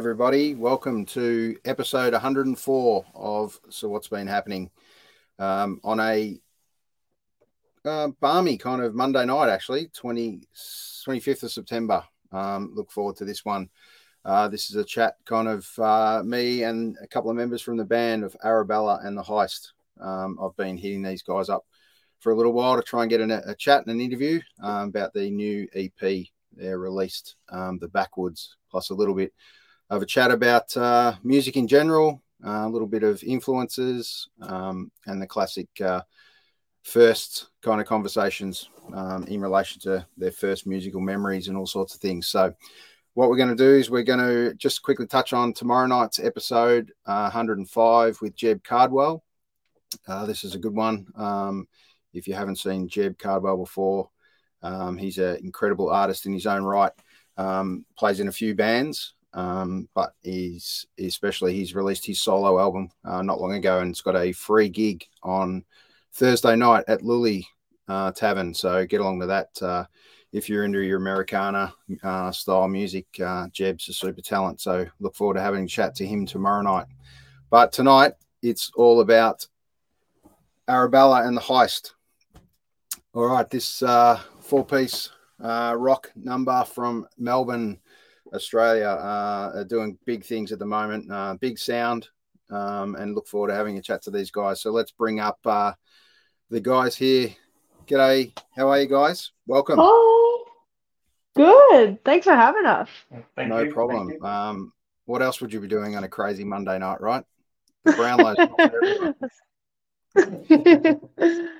[0.00, 0.54] Everybody.
[0.54, 4.70] Welcome to episode 104 of So What's Been Happening
[5.38, 6.40] um, on a
[7.84, 10.40] uh, balmy kind of Monday night, actually, 20,
[11.06, 12.02] 25th of September.
[12.32, 13.68] Um, look forward to this one.
[14.24, 17.76] Uh, this is a chat kind of uh, me and a couple of members from
[17.76, 19.72] the band of Arabella and the Heist.
[20.00, 21.66] Um, I've been hitting these guys up
[22.20, 24.88] for a little while to try and get an, a chat and an interview um,
[24.88, 26.24] about the new EP
[26.56, 29.34] they're released, um, the Backwoods, plus a little bit
[29.90, 34.90] of a chat about uh, music in general, uh, a little bit of influences, um,
[35.06, 36.00] and the classic uh,
[36.82, 41.94] first kind of conversations um, in relation to their first musical memories and all sorts
[41.94, 42.28] of things.
[42.28, 42.54] So,
[43.14, 46.20] what we're going to do is we're going to just quickly touch on tomorrow night's
[46.20, 49.24] episode 105 with Jeb Cardwell.
[50.06, 51.06] Uh, this is a good one.
[51.16, 51.66] Um,
[52.14, 54.10] if you haven't seen Jeb Cardwell before,
[54.62, 56.92] um, he's an incredible artist in his own right.
[57.36, 62.90] Um, plays in a few bands, um, but he's especially he's released his solo album
[63.04, 65.64] uh, not long ago, and it's got a free gig on
[66.12, 67.44] Thursday night at Lulie
[67.88, 68.52] uh, Tavern.
[68.54, 69.84] So get along to that uh,
[70.32, 73.06] if you're into your Americana uh, style music.
[73.20, 76.62] Uh, Jeb's a super talent, so look forward to having a chat to him tomorrow
[76.62, 76.86] night.
[77.50, 79.46] But tonight it's all about
[80.68, 81.92] Arabella and the heist.
[83.12, 87.78] All right, this uh, four piece rock number from Melbourne,
[88.32, 92.08] Australia, uh, are doing big things at the moment, uh, big sound,
[92.50, 94.60] um, and look forward to having a chat to these guys.
[94.60, 95.72] So let's bring up uh,
[96.50, 97.30] the guys here.
[97.86, 99.32] G'day, how are you guys?
[99.46, 99.78] Welcome.
[99.80, 100.44] Oh,
[101.34, 102.04] good.
[102.04, 102.88] Thanks for having us.
[103.34, 103.72] Thank no you.
[103.72, 104.22] problem.
[104.22, 104.72] Um,
[105.06, 107.24] what else would you be doing on a crazy Monday night, right?
[107.84, 108.36] The Brownlows.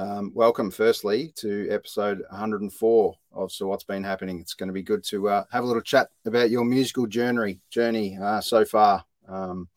[0.00, 4.40] Um, welcome, firstly, to episode 104 of So What's Been Happening.
[4.40, 7.60] It's going to be good to uh, have a little chat about your musical journey
[7.68, 9.04] journey uh, so far.
[9.28, 9.68] Um,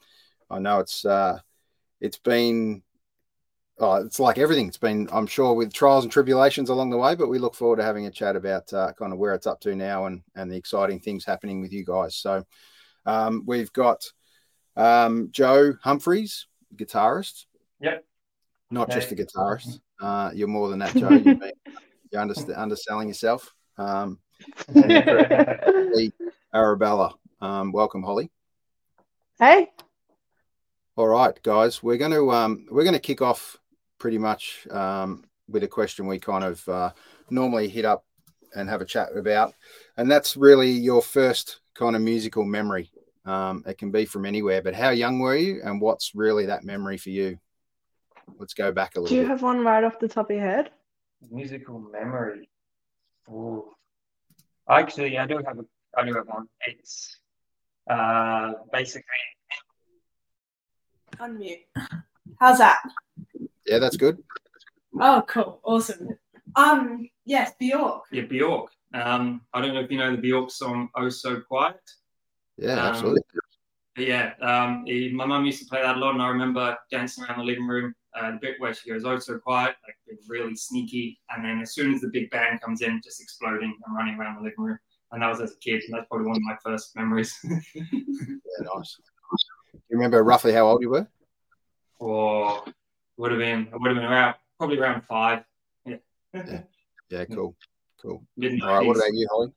[0.49, 1.39] I know it's uh,
[1.99, 2.83] it's been
[3.79, 4.69] oh, it's like everything.
[4.69, 7.79] It's been, I'm sure, with trials and tribulations along the way, but we look forward
[7.79, 10.49] to having a chat about uh, kind of where it's up to now and and
[10.49, 12.15] the exciting things happening with you guys.
[12.15, 12.45] So
[13.05, 14.09] um, we've got
[14.77, 16.47] um, Joe Humphries,
[16.77, 17.43] guitarist.
[17.81, 18.05] Yep.
[18.71, 19.01] Not okay.
[19.01, 19.81] just a guitarist.
[20.01, 21.09] Uh, you're more than that, Joe.
[21.09, 21.37] You're,
[22.11, 23.53] you're under, underselling yourself.
[23.77, 24.19] Um,
[26.53, 27.13] Arabella.
[27.41, 28.29] Um, welcome, Holly.
[29.39, 29.71] Hey.
[30.95, 31.81] All right, guys.
[31.81, 33.57] We're going to um, we're going to kick off
[33.97, 36.91] pretty much um, with a question we kind of uh,
[37.29, 38.05] normally hit up
[38.55, 39.53] and have a chat about,
[39.97, 42.91] and that's really your first kind of musical memory.
[43.25, 46.63] Um, it can be from anywhere, but how young were you, and what's really that
[46.63, 47.39] memory for you?
[48.37, 49.09] Let's go back a little.
[49.09, 49.29] Do you bit.
[49.29, 50.71] have one right off the top of your head?
[51.31, 52.49] Musical memory.
[53.29, 53.71] Ooh.
[54.69, 55.65] Actually, I do have a.
[55.97, 56.47] I do have one.
[56.67, 57.17] It's
[57.89, 59.03] uh, basically.
[61.19, 61.65] Unmute.
[62.39, 62.79] How's that?
[63.65, 64.17] Yeah, that's good.
[64.99, 66.09] Oh, cool, awesome.
[66.55, 68.03] Um, yes, Bjork.
[68.11, 68.71] Yeah, Bjork.
[68.93, 71.79] Um, I don't know if you know the Bjork song "Oh So Quiet."
[72.57, 73.21] Yeah, um, absolutely.
[73.97, 77.23] yeah, um, he, my mum used to play that a lot, and I remember dancing
[77.23, 80.19] around the living room uh, the bit where she goes, oh, so quiet, like being
[80.27, 81.19] really sneaky.
[81.29, 84.35] And then as soon as the big band comes in, just exploding and running around
[84.35, 84.79] the living room.
[85.11, 85.83] And that was as a kid.
[85.85, 87.37] And that's probably one of my first memories.
[87.75, 87.83] yeah,
[88.75, 88.97] nice.
[89.73, 91.07] Do you remember roughly how old you were?
[91.99, 92.63] Or
[93.17, 95.43] would have been, I would have been around, probably around five.
[95.85, 95.97] Yeah.
[96.33, 96.61] yeah.
[97.09, 97.55] Yeah, cool.
[98.01, 98.23] Cool.
[98.37, 98.61] Mid-90s.
[98.63, 99.51] All right, what about you, Holly?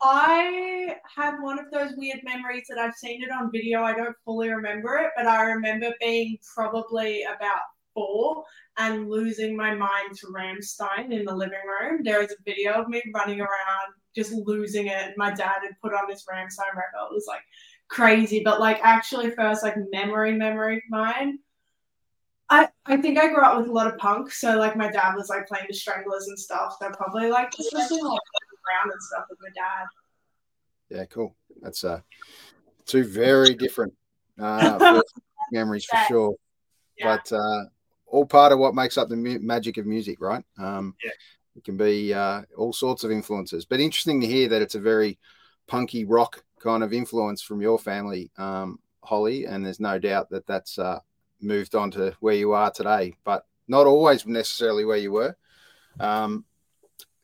[0.00, 3.82] I have one of those weird memories that I've seen it on video.
[3.82, 7.60] I don't fully remember it, but I remember being probably about
[7.94, 8.44] four
[8.76, 12.02] and losing my mind to Rammstein in the living room.
[12.04, 15.14] There is a video of me running around just losing it.
[15.16, 17.08] My dad had put on this Rammstein record.
[17.10, 17.42] It was like
[17.88, 21.38] crazy, but like actually first like memory memory of mine.
[22.50, 25.14] I, I think I grew up with a lot of punk, so like my dad
[25.14, 26.76] was like playing the Stranglers and stuff.
[26.80, 27.74] So probably like just
[28.68, 29.86] around and stuff with my dad.
[30.90, 31.34] Yeah, cool.
[31.60, 32.00] That's uh,
[32.86, 33.94] two very different
[34.38, 35.02] uh,
[35.52, 36.34] memories for sure.
[36.96, 37.16] Yeah.
[37.16, 37.64] But uh,
[38.06, 40.44] all part of what makes up the mu- magic of music, right?
[40.58, 41.10] Um, yeah.
[41.56, 43.64] It can be uh, all sorts of influences.
[43.64, 45.18] But interesting to hear that it's a very
[45.66, 49.44] punky rock kind of influence from your family, um, Holly.
[49.44, 51.00] And there's no doubt that that's uh,
[51.40, 55.36] moved on to where you are today, but not always necessarily where you were.
[56.00, 56.44] Um,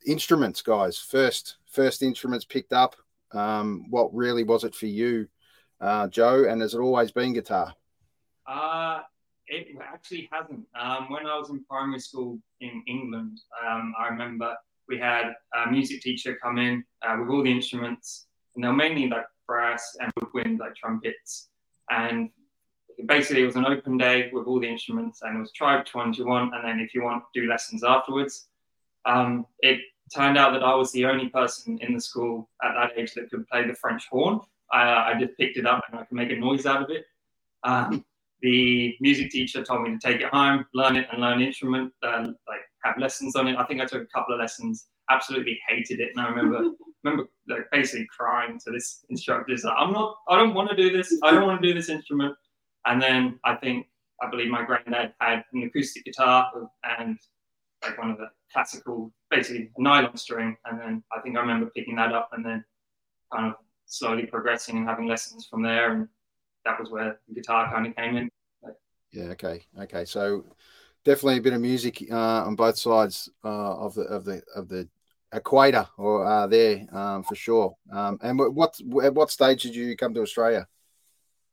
[0.06, 0.98] instruments, guys.
[0.98, 2.96] First, first instruments picked up.
[3.32, 5.28] Um, what really was it for you,
[5.80, 6.44] uh, Joe?
[6.48, 7.74] And has it always been guitar?
[8.46, 9.00] Uh,
[9.46, 10.66] it actually hasn't.
[10.78, 14.54] Um, when I was in primary school in England, um, I remember
[14.88, 18.74] we had a music teacher come in uh, with all the instruments, and they were
[18.74, 21.48] mainly like brass and woodwind, like trumpets.
[21.90, 22.30] And
[23.06, 25.94] basically, it was an open day with all the instruments, and it was try which
[25.94, 28.48] ones you want, and then if you want, do lessons afterwards.
[29.06, 29.80] Um, it
[30.12, 33.30] turned out that I was the only person in the school at that age that
[33.30, 34.40] could play the French horn.
[34.72, 37.04] I, I just picked it up and I could make a noise out of it.
[37.62, 38.04] Um,
[38.42, 42.60] the music teacher told me to take it home, learn it, and learn instrument, like
[42.82, 43.56] have lessons on it.
[43.56, 44.86] I think I took a couple of lessons.
[45.10, 46.70] Absolutely hated it, and I remember
[47.04, 49.54] remember like basically crying to this instructor.
[49.54, 50.16] Like, I'm not.
[50.28, 51.18] I don't want to do this.
[51.22, 52.34] I don't want to do this instrument.
[52.86, 53.86] And then I think
[54.22, 56.50] I believe my granddad had an acoustic guitar
[56.98, 57.18] and
[57.82, 60.56] like one of the classical, basically a nylon string.
[60.64, 62.64] And then I think I remember picking that up and then
[63.32, 63.54] kind of
[63.86, 65.92] slowly progressing and having lessons from there.
[65.92, 66.08] And
[66.64, 68.30] that was where the guitar kind of came in.
[69.12, 69.24] Yeah.
[69.24, 69.62] Okay.
[69.80, 70.04] Okay.
[70.04, 70.44] So
[71.04, 74.68] definitely a bit of music uh, on both sides uh, of the of the of
[74.68, 74.88] the
[75.32, 77.76] equator or uh, there um, for sure.
[77.92, 80.66] Um, and what at what stage did you come to Australia?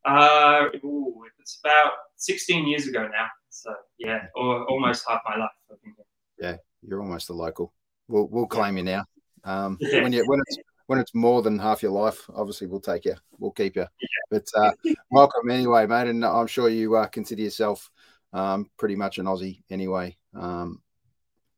[0.03, 3.27] Uh, ooh, it's about 16 years ago now.
[3.49, 5.49] So yeah, or almost half my life.
[5.69, 5.95] I think.
[6.39, 7.73] Yeah, you're almost a local.
[8.07, 9.05] We'll we'll claim you now.
[9.43, 10.03] Um, yeah.
[10.03, 10.57] when you when it's
[10.87, 13.83] when it's more than half your life, obviously we'll take you, we'll keep you.
[14.01, 14.07] Yeah.
[14.29, 14.71] But uh,
[15.11, 17.89] welcome anyway, mate, and I'm sure you uh, consider yourself
[18.33, 20.17] um, pretty much an Aussie anyway.
[20.33, 20.81] Um,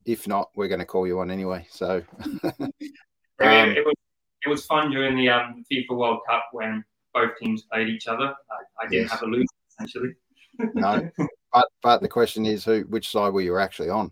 [0.06, 1.66] if not, we're going to call you one anyway.
[1.70, 2.04] So
[2.44, 2.72] um,
[3.40, 3.96] it, it, was
[4.46, 6.84] it was fun during the um, FIFA World Cup when
[7.14, 8.26] both teams played each other.
[8.26, 9.12] I, I didn't yes.
[9.12, 10.14] have a lose essentially.
[10.76, 11.10] no,
[11.54, 14.12] but but the question is, who which side were you actually on?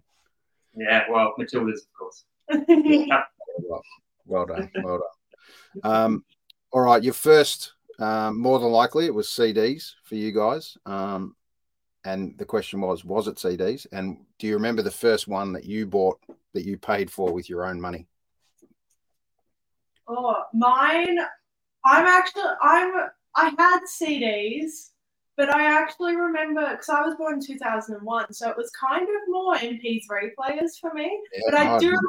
[0.75, 2.23] Yeah, well, Matilda's, of course.
[3.69, 3.81] well,
[4.25, 5.81] well done, well done.
[5.83, 6.25] Um,
[6.71, 10.77] all right, your first, um, more than likely, it was CDs for you guys.
[10.85, 11.35] Um,
[12.03, 13.85] and the question was, was it CDs?
[13.91, 16.19] And do you remember the first one that you bought
[16.53, 18.07] that you paid for with your own money?
[20.07, 21.19] Oh, mine.
[21.85, 24.90] I'm actually I'm I had CDs,
[25.41, 29.21] but I actually remember because I was born in 2001, so it was kind of
[29.27, 31.19] more MP3 players for me.
[31.33, 32.03] Yeah, but I do remember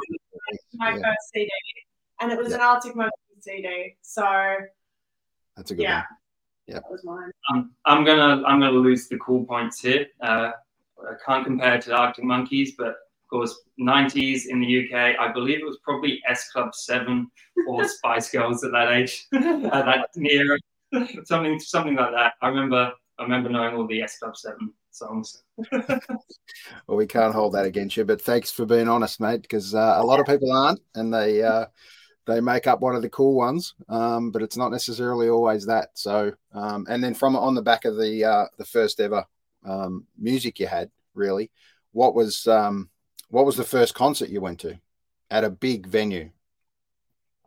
[0.74, 0.96] my yeah.
[0.96, 1.48] first CD,
[2.20, 2.56] and it was yeah.
[2.56, 3.96] an Arctic Monkeys CD.
[4.02, 4.22] So
[5.56, 5.94] that's a good yeah.
[5.96, 6.04] one.
[6.66, 7.30] Yeah, that was mine.
[7.50, 10.08] Um, I'm gonna I'm gonna lose the cool points here.
[10.20, 10.50] Uh,
[11.00, 15.32] I can't compare it to Arctic Monkeys, but of course, 90s in the UK, I
[15.32, 17.30] believe it was probably S Club 7
[17.66, 19.40] or Spice Girls at that age, at
[19.72, 20.58] that near
[21.24, 22.34] something something like that.
[22.42, 25.44] I remember I remember knowing all the S Club 7 songs.
[25.70, 25.86] well,
[26.88, 30.04] we can't hold that against you, but thanks for being honest, mate, because uh, a
[30.04, 31.66] lot of people aren't, and they uh,
[32.26, 35.90] they make up one of the cool ones, um, but it's not necessarily always that.
[35.94, 39.24] So, um, and then from on the back of the uh, the first ever
[39.64, 41.52] um, music you had, really,
[41.92, 42.90] what was um,
[43.28, 44.80] what was the first concert you went to
[45.30, 46.30] at a big venue?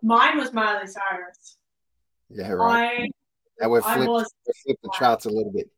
[0.01, 1.57] Mine was Miley Cyrus.
[2.29, 3.01] Yeah, right.
[3.01, 3.07] I,
[3.59, 4.33] and we've flipped,
[4.65, 5.69] the charts a little bit.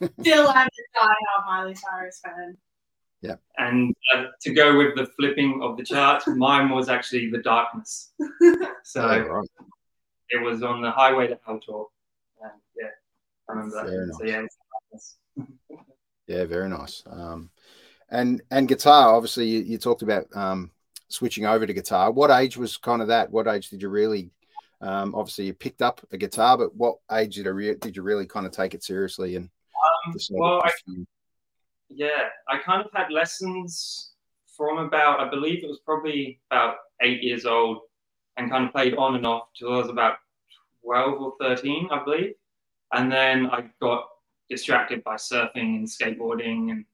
[0.20, 2.56] Still I'm a diehard Miley Cyrus fan.
[3.22, 3.36] Yeah.
[3.58, 8.12] And uh, to go with the flipping of the charts, mine was actually The Darkness.
[8.82, 9.48] So oh, right.
[10.30, 11.84] it was on the highway to Altor.
[12.42, 12.88] And yeah,
[13.48, 13.86] I remember that.
[13.86, 15.16] Very so nice.
[15.36, 15.76] yeah,
[16.26, 17.02] yeah, very nice.
[17.06, 17.50] Um,
[18.08, 20.70] and and guitar, obviously, you, you talked about um,
[21.08, 22.10] switching over to guitar.
[22.10, 23.30] What age was kind of that?
[23.30, 24.30] What age did you really?
[24.80, 28.26] Um, obviously, you picked up a guitar, but what age did, re- did you really
[28.26, 29.36] kind of take it seriously?
[29.36, 29.50] And
[30.06, 30.72] um, well, I,
[31.88, 34.12] yeah, I kind of had lessons
[34.56, 37.80] from about, I believe it was probably about eight years old,
[38.36, 40.16] and kind of played on and off till I was about
[40.84, 42.34] 12 or 13, I believe.
[42.92, 44.06] And then I got
[44.48, 46.84] distracted by surfing and skateboarding and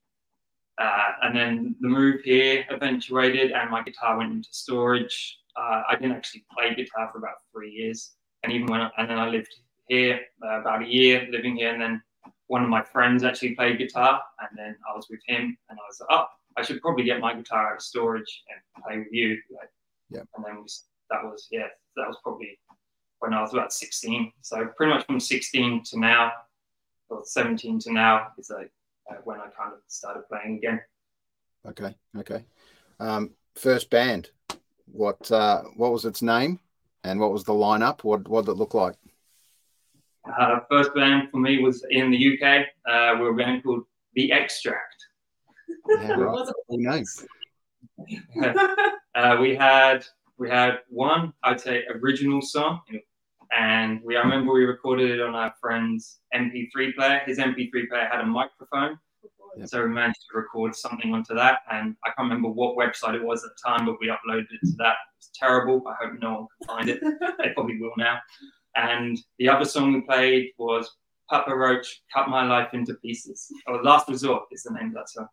[0.78, 5.38] uh, and then the move here eventuated, and my guitar went into storage.
[5.56, 9.08] Uh, I didn't actually play guitar for about three years, and even when I, and
[9.08, 9.54] then I lived
[9.88, 12.02] here uh, about a year living here, and then
[12.48, 15.82] one of my friends actually played guitar, and then I was with him, and I
[15.88, 19.08] was like, oh, I should probably get my guitar out of storage and play with
[19.10, 19.38] you.
[19.50, 19.70] Like,
[20.10, 20.22] yeah.
[20.34, 20.68] And then we,
[21.10, 22.58] that was yeah, that was probably
[23.20, 24.32] when I was about 16.
[24.42, 26.32] So pretty much from 16 to now,
[27.08, 28.70] or 17 to now, is like
[29.10, 30.80] uh, when I kind of started playing again.
[31.66, 32.44] Okay, okay.
[33.00, 34.30] Um, first band,
[34.86, 36.60] what uh, what was its name,
[37.04, 38.04] and what was the lineup?
[38.04, 38.96] What what did it look like?
[40.38, 42.66] Uh, first band for me was in the UK.
[42.88, 45.06] Uh, we were a band called The Extract.
[45.88, 46.52] Yeah, right.
[46.70, 47.24] nice.
[49.14, 50.04] uh, we had
[50.38, 52.80] we had one, I'd say, original song,
[53.56, 57.22] and we I remember we recorded it on our friend's MP3 player.
[57.24, 58.98] His MP3 player had a microphone,
[59.56, 59.68] Yep.
[59.68, 63.22] So we managed to record something onto that, and I can't remember what website it
[63.25, 64.96] was at the time, but we uploaded it to that.
[65.18, 65.82] It's terrible.
[65.88, 67.00] I hope no one can find it.
[67.42, 68.18] they probably will now.
[68.75, 70.90] And the other song we played was
[71.30, 73.50] Papa Roach, Cut My Life into Pieces.
[73.66, 75.28] Oh, Last Resort is the name of that song.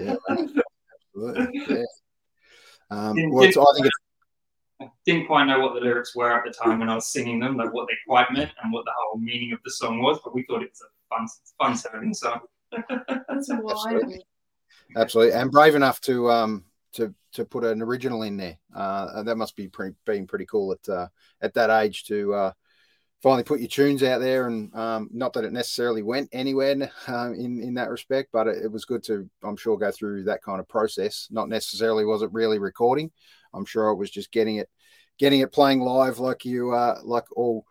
[0.00, 1.60] Yeah, absolutely.
[1.76, 1.84] Yeah.
[2.90, 3.98] Um, Didn't- well, I think it's
[5.06, 7.56] didn't quite know what the lyrics were at the time when I was singing them,
[7.56, 10.18] like what they quite meant and what the whole meaning of the song was.
[10.24, 11.26] But we thought it was a fun,
[11.58, 12.40] fun sounding song.
[13.28, 13.70] That's wild.
[13.70, 14.26] Absolutely.
[14.96, 16.64] absolutely, and brave enough to um
[16.94, 18.58] to to put an original in there.
[18.74, 21.08] Uh, that must be pretty, being pretty cool at uh,
[21.40, 22.52] at that age to uh,
[23.22, 24.46] finally put your tunes out there.
[24.46, 28.64] And um, not that it necessarily went anywhere um, in in that respect, but it,
[28.64, 31.28] it was good to, I'm sure, go through that kind of process.
[31.30, 33.10] Not necessarily was it really recording.
[33.52, 34.68] I'm sure it was just getting it
[35.18, 37.64] getting it playing live like you uh, like all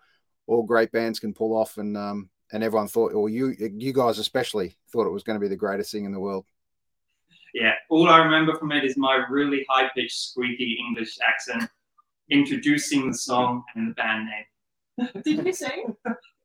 [0.47, 4.19] all great bands can pull off and um, and everyone thought or you you guys
[4.19, 6.45] especially thought it was going to be the greatest thing in the world
[7.53, 11.69] Yeah, all I remember from it is my really high pitched, squeaky English accent
[12.29, 15.11] introducing the song and the band name.
[15.23, 15.95] Did you sing?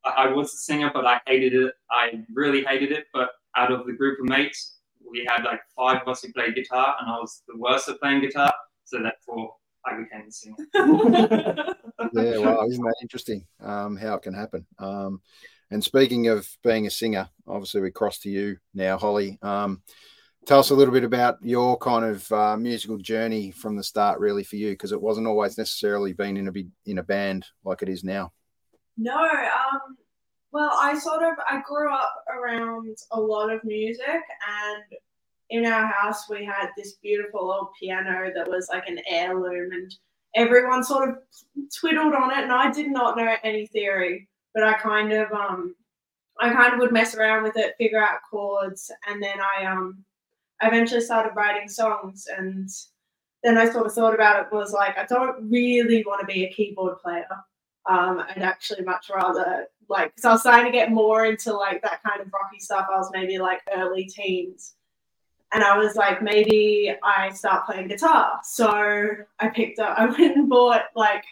[0.05, 1.73] I, I was a singer, but I hated it.
[1.91, 3.07] I really hated it.
[3.13, 4.79] But out of the group of mates,
[5.11, 8.01] we had like five of us who played guitar, and I was the worst at
[8.01, 8.53] playing guitar.
[8.85, 9.55] So therefore,
[9.87, 10.57] I became the singer.
[12.13, 15.21] yeah well isn't that interesting um, how it can happen um,
[15.71, 19.39] and speaking of being a singer obviously we cross to you now holly.
[19.43, 19.83] Um,
[20.49, 24.19] tell us a little bit about your kind of uh, musical journey from the start
[24.19, 26.53] really for you because it wasn't always necessarily being in a
[26.91, 28.33] in a band like it is now.
[28.97, 29.97] No, um,
[30.51, 34.85] well, I sort of I grew up around a lot of music, and
[35.51, 39.95] in our house we had this beautiful old piano that was like an heirloom, and
[40.35, 41.17] everyone sort of
[41.79, 45.75] twiddled on it, and I did not know any theory, but I kind of um,
[46.41, 50.05] I kind of would mess around with it, figure out chords, and then I um,
[50.61, 52.69] I eventually started writing songs, and
[53.43, 56.45] then I sort of thought about it was like I don't really want to be
[56.45, 57.27] a keyboard player
[57.89, 61.83] um, I'd actually much rather like because I was starting to get more into like
[61.83, 62.87] that kind of rocky stuff.
[62.93, 64.75] I was maybe like early teens,
[65.53, 68.41] and I was like maybe I start playing guitar.
[68.45, 68.69] So
[69.41, 69.99] I picked up.
[69.99, 71.25] I went and bought like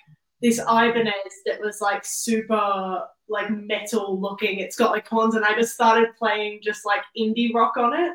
[0.42, 1.12] this Ibanez
[1.46, 4.58] that was like super like metal looking.
[4.60, 8.12] It's got like horns, and I just started playing just like indie rock on it,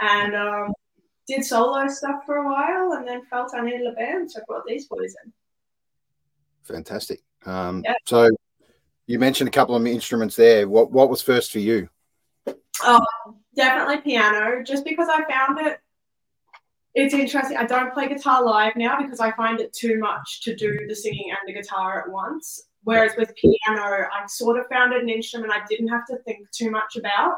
[0.00, 0.72] and um,
[1.26, 4.44] did solo stuff for a while, and then felt I needed a band, so I
[4.46, 5.32] brought these boys in.
[6.64, 7.94] fantastic um, Yeah.
[8.06, 8.28] so
[9.06, 11.88] you mentioned a couple of instruments there what what was first for you
[12.84, 13.04] Oh,
[13.56, 15.80] definitely piano just because i found it
[16.94, 20.54] it's interesting i don't play guitar live now because i find it too much to
[20.54, 24.92] do the singing and the guitar at once whereas with piano i sort of found
[24.92, 27.36] it an instrument i didn't have to think too much about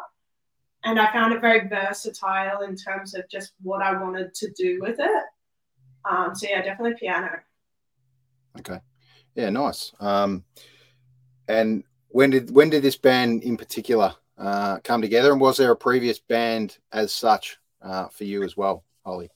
[0.84, 4.78] and i found it very versatile in terms of just what i wanted to do
[4.80, 5.24] with it
[6.10, 7.30] um, so yeah definitely piano
[8.58, 8.78] Okay.
[9.34, 9.92] Yeah, nice.
[10.00, 10.44] Um,
[11.48, 15.32] and when did when did this band in particular uh, come together?
[15.32, 19.30] And was there a previous band as such uh, for you as well, Holly?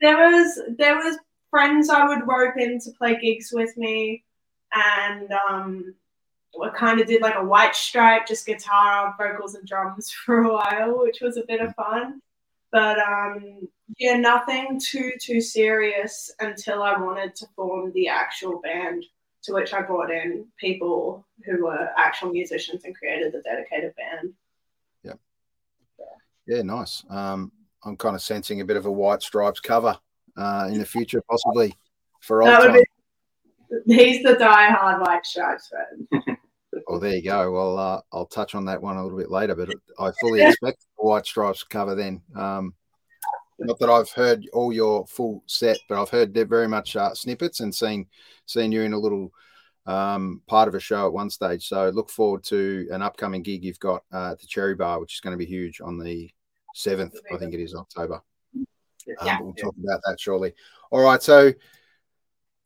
[0.00, 1.18] There was there was
[1.50, 4.24] friends I would rope in to play gigs with me,
[4.72, 5.94] and um,
[6.62, 10.52] I kind of did like a white stripe, just guitar, vocals, and drums for a
[10.52, 12.20] while, which was a bit of fun.
[12.72, 19.04] But um, yeah, nothing too too serious until I wanted to form the actual band,
[19.44, 24.32] to which I brought in people who were actual musicians and created the dedicated band.
[25.04, 25.12] Yeah.
[26.46, 27.04] Yeah, nice.
[27.08, 27.52] Um,
[27.84, 29.96] I'm kind of sensing a bit of a White Stripes cover
[30.36, 31.74] uh, in the future, possibly
[32.20, 32.82] for old That would time.
[33.86, 36.36] be, he's the die-hard white stripes fan.
[36.88, 37.52] Oh, there you go.
[37.52, 40.80] Well, uh, I'll touch on that one a little bit later, but I fully expect
[40.98, 42.20] the White Stripes cover then.
[42.34, 42.74] Um,
[43.60, 47.14] not that I've heard all your full set, but I've heard they're very much uh,
[47.14, 48.06] snippets and seen
[48.46, 49.30] seen you in a little
[49.86, 51.68] um, part of a show at one stage.
[51.68, 55.14] So look forward to an upcoming gig you've got uh, at the Cherry Bar, which
[55.14, 56.28] is going to be huge on the
[56.74, 57.16] seventh.
[57.32, 58.20] I think it is October.
[58.56, 59.36] Um, Yeah.
[59.38, 60.54] but we'll talk about that shortly.
[60.90, 61.52] All right, so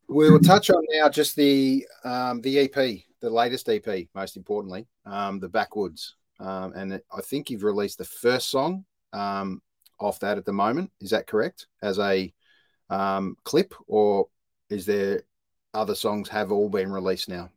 [0.07, 4.87] we will touch on now just the um, the EP, the latest EP, most importantly,
[5.05, 9.61] um, the Backwoods, um, and it, I think you've released the first song um,
[9.99, 10.91] off that at the moment.
[10.99, 11.67] Is that correct?
[11.81, 12.33] As a
[12.89, 14.27] um, clip, or
[14.69, 15.23] is there
[15.73, 17.49] other songs have all been released now?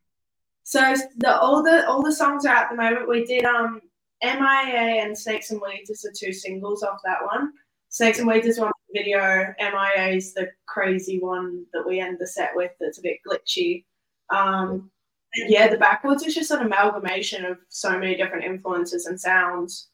[0.64, 3.08] So the all the all the songs are at the moment.
[3.08, 3.80] We did um
[4.22, 7.52] MIA and Snakes and Weeds is the two singles off that one.
[7.88, 9.54] Snakes and Weeds is one video.
[9.58, 12.70] MIA is the crazy one that we end the set with.
[12.80, 13.84] That's a bit glitchy.
[14.30, 14.90] Um,
[15.34, 19.88] and yeah, the Backwoods is just an amalgamation of so many different influences and sounds.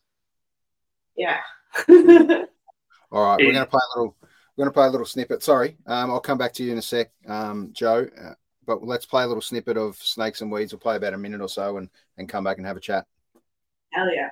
[1.16, 1.40] Yeah,
[3.10, 4.16] All right, we're going to play a little.
[4.56, 5.42] We're going to play a little snippet.
[5.42, 8.08] Sorry, um, I'll come back to you in a sec, um, Joe.
[8.20, 8.34] Uh,
[8.66, 10.72] but let's play a little snippet of Snakes and Weeds.
[10.72, 13.06] We'll play about a minute or so, and and come back and have a chat.
[13.92, 14.30] Hell yeah.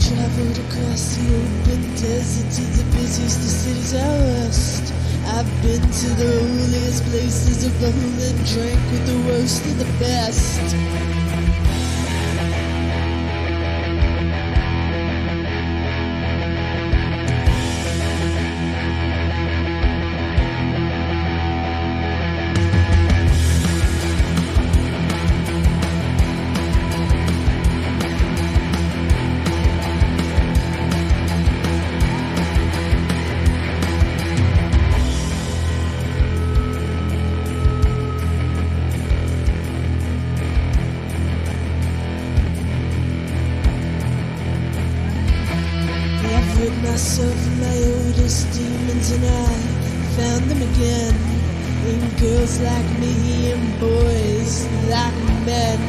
[0.00, 4.94] Traveled across the open desert to the busiest of cities out west.
[5.26, 9.84] I've been to the holiest places of the and drank with the worst of the
[9.98, 11.09] best.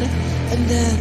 [0.03, 0.97] And then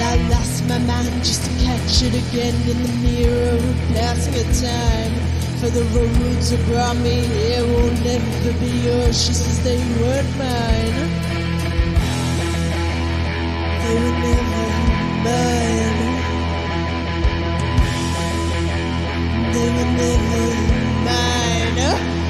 [0.00, 3.58] I lost my mind just to catch it again in the mirror
[3.94, 5.12] passing of time.
[5.60, 10.30] For the roads that brought me here will never be yours, just as they weren't
[10.36, 10.96] mine.
[13.80, 14.66] They were never
[15.24, 16.00] mine.
[19.54, 20.44] They were never
[21.06, 22.23] mine.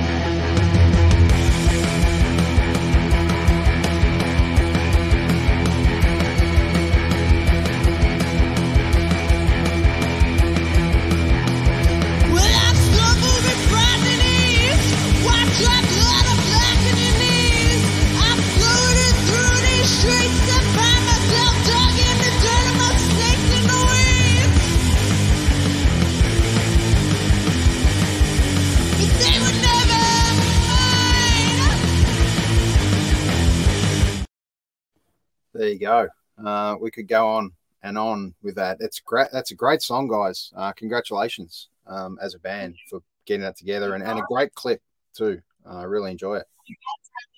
[35.74, 36.08] You go.
[36.44, 38.78] Uh, we could go on and on with that.
[38.80, 39.28] It's great.
[39.32, 40.52] That's a great song, guys.
[40.56, 44.80] Uh, congratulations um, as a band for getting that together, and, and a great clip
[45.14, 45.40] too.
[45.66, 46.46] Uh, I really enjoy it.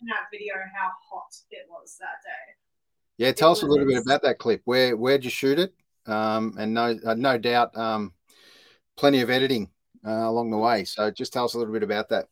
[0.00, 2.54] In that video, how hot it was that day.
[3.18, 4.62] Yeah, tell It us a little bit about that clip.
[4.64, 5.74] Where where'd you shoot it?
[6.06, 8.12] Um, and no, uh, no doubt, um,
[8.96, 9.70] plenty of editing
[10.06, 10.84] uh, along the way.
[10.84, 12.28] So just tell us a little bit about that.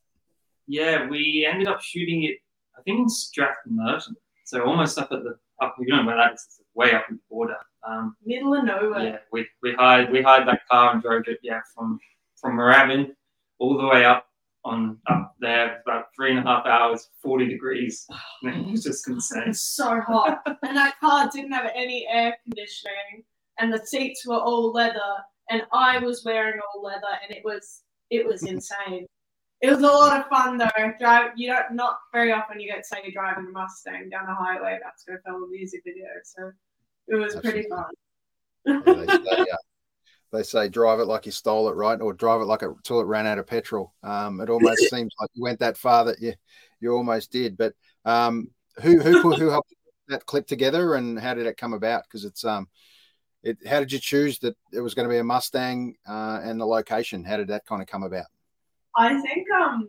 [0.66, 2.38] Yeah, we ended up shooting it,
[2.78, 4.14] I think in Strathmerton,
[4.44, 5.77] So almost up at the up.
[5.79, 6.44] You know where that is.
[6.46, 7.57] It's way up in the border.
[7.87, 9.03] Um, Middle of nowhere.
[9.05, 11.38] yeah, we, we hired we hired that car and drove it.
[11.42, 11.98] Yeah, from
[12.40, 13.11] from Moorabbin
[13.59, 14.27] all the way up
[14.64, 18.07] on up there, about three and a half hours, forty degrees.
[18.42, 19.44] And it was just insane.
[19.48, 20.40] It's so hot.
[20.46, 23.24] and that car didn't have any air conditioning
[23.59, 24.98] and the seats were all leather
[25.50, 29.07] and I was wearing all leather and it was it was insane.
[29.64, 30.68] It was a lot of fun though.
[31.00, 34.27] Drive you don't not very often you get to say you're driving a Mustang down
[34.27, 36.05] the highway that's gonna go film a music video.
[36.22, 36.53] So
[37.09, 37.87] it was pretty fun.
[38.66, 39.57] Yeah, they, say, uh,
[40.33, 41.98] they say drive it like you stole it, right?
[41.98, 43.94] Or drive it like it till it ran out of petrol.
[44.03, 46.35] Um, it almost seems like you went that far that you
[46.81, 47.57] you almost did.
[47.57, 47.72] But
[48.05, 48.50] um,
[48.83, 49.72] who who put, who helped
[50.09, 52.03] that clip together, and how did it come about?
[52.05, 52.68] Because it's um,
[53.42, 56.61] it how did you choose that it was going to be a Mustang uh, and
[56.61, 57.24] the location?
[57.24, 58.27] How did that kind of come about?
[58.96, 59.88] I think um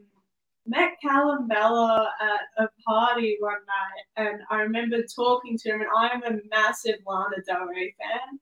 [0.68, 5.82] met Callum Bella at a party one night, and I remember talking to him.
[5.82, 8.40] And I'm a massive Lana Del Rey fan,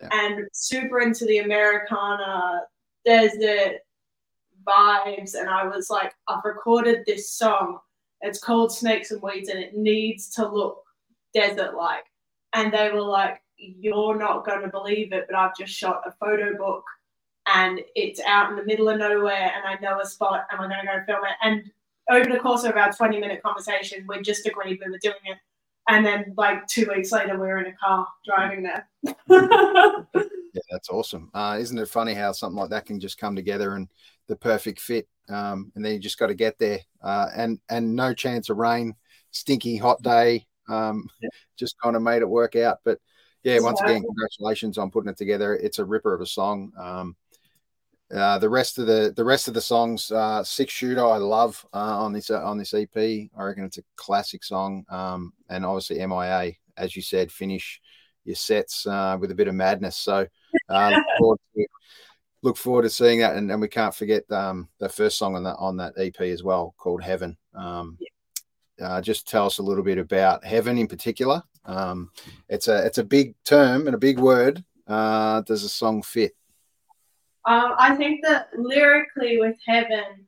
[0.00, 0.08] Yeah.
[0.12, 2.62] and super into the Americana
[3.04, 3.80] desert
[4.66, 5.34] vibes.
[5.34, 7.78] And I was like, I've recorded this song.
[8.22, 10.82] It's called Snakes and Weeds, and it needs to look
[11.34, 12.04] desert-like.
[12.54, 16.12] And they were like, "You're not going to believe it, but I've just shot a
[16.12, 16.84] photo book."
[17.46, 20.68] And it's out in the middle of nowhere and I know a spot and we're
[20.68, 21.36] going to go film it.
[21.42, 21.70] And
[22.10, 25.38] over the course of our 20 minute conversation, we just agreed we were doing it.
[25.88, 28.88] And then, like, two weeks later, we were in a car driving there.
[30.56, 31.30] Yeah, that's awesome.
[31.34, 33.88] Uh, isn't it funny how something like that can just come together and
[34.26, 37.94] the perfect fit, um, and then you just got to get there, uh, and and
[37.94, 38.94] no chance of rain,
[39.32, 41.28] stinky hot day, um, Yeah.
[41.58, 42.78] just kind of made it work out.
[42.86, 43.00] But
[43.42, 45.54] yeah, once again, congratulations on putting it together.
[45.54, 46.72] It's a ripper of a song.
[46.78, 47.16] Um,
[48.14, 51.64] uh, the rest of the the rest of the songs, uh, Six Shooter, I love
[51.74, 52.96] uh, on this uh, on this EP.
[52.96, 57.80] I reckon it's a classic song, um, and obviously MIA, as you said, finish
[58.24, 59.96] your sets uh, with a bit of madness.
[59.96, 60.26] So
[60.68, 61.66] uh, look, forward to,
[62.42, 63.36] look forward to seeing that.
[63.36, 66.42] And, and we can't forget um, the first song on that on that EP as
[66.42, 67.36] well, called Heaven.
[67.54, 67.98] Um,
[68.80, 71.42] uh, just tell us a little bit about heaven in particular.
[71.64, 72.10] Um,
[72.48, 74.64] it's a it's a big term and a big word.
[74.86, 76.32] Uh, does the song fit?
[77.46, 80.26] Um, I think that lyrically with Heaven,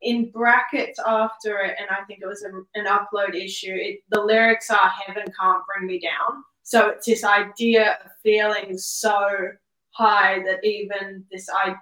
[0.00, 4.20] in brackets after it, and I think it was a, an upload issue, it, the
[4.20, 6.44] lyrics are Heaven can't bring me down.
[6.62, 9.50] So it's this idea of feeling so
[9.90, 11.74] high that even this, I,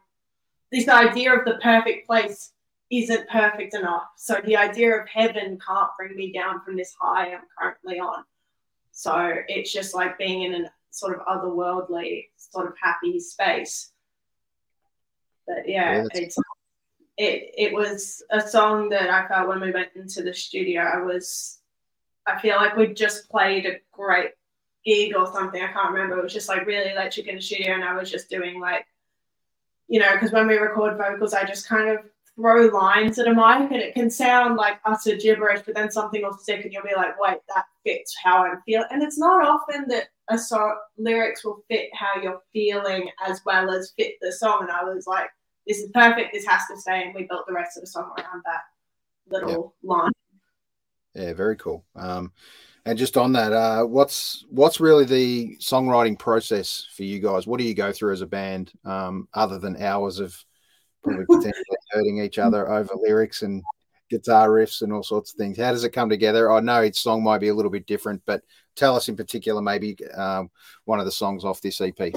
[0.71, 2.53] this idea of the perfect place
[2.91, 4.09] isn't perfect enough.
[4.17, 8.25] So the idea of heaven can't bring me down from this high I'm currently on.
[8.91, 13.92] So it's just like being in a sort of otherworldly, sort of happy space.
[15.55, 16.39] But yeah, yeah it's
[17.19, 20.83] it it was a song that I felt when we went into the studio.
[20.83, 21.59] I was
[22.27, 24.31] I feel like we just played a great
[24.85, 25.63] gig or something.
[25.63, 26.19] I can't remember.
[26.19, 28.87] It was just like really electric in the studio, and I was just doing like,
[29.89, 31.99] you know, because when we record vocals, I just kind of
[32.35, 36.23] throw lines at a mic and it can sound like utter gibberish, but then something
[36.23, 38.87] will stick and you'll be like, wait, that fits how I'm feeling.
[38.91, 43.71] And it's not often that a song lyrics will fit how you're feeling as well
[43.71, 44.63] as fit the song.
[44.63, 45.29] And I was like,
[45.67, 47.05] this is perfect, this has to stay.
[47.05, 48.63] And we built the rest of the song around that
[49.29, 49.91] little yep.
[49.91, 50.13] line.
[51.15, 51.85] Yeah, very cool.
[51.95, 52.33] Um,
[52.85, 57.47] and just on that, uh, what's what's really the songwriting process for you guys?
[57.47, 60.37] What do you go through as a band, um, other than hours of
[61.05, 63.63] probably potentially hurting each other over lyrics and
[64.13, 65.59] guitar riffs and all sorts of things.
[65.59, 66.53] How does it come together?
[66.53, 68.43] I know each song might be a little bit different, but
[68.77, 70.51] tell us in particular, maybe um,
[70.85, 72.15] one of the songs off this EP.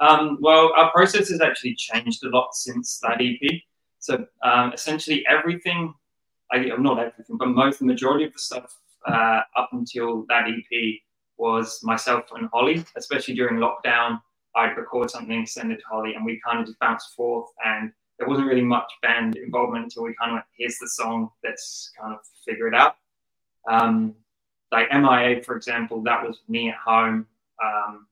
[0.00, 3.62] Um, well, our process has actually changed a lot since that EP.
[3.98, 5.94] So um, essentially, everything,
[6.52, 11.00] I, not everything, but most, the majority of the stuff uh, up until that EP
[11.38, 14.20] was myself and Holly, especially during lockdown.
[14.54, 17.50] I'd record something, send it to Holly, and we kind of just bounced forth.
[17.64, 21.30] And there wasn't really much band involvement until we kind of went, here's the song,
[21.44, 22.96] let's kind of figure it out.
[23.68, 24.14] Um,
[24.72, 27.26] like MIA, for example, that was me at home.
[27.62, 28.06] Um,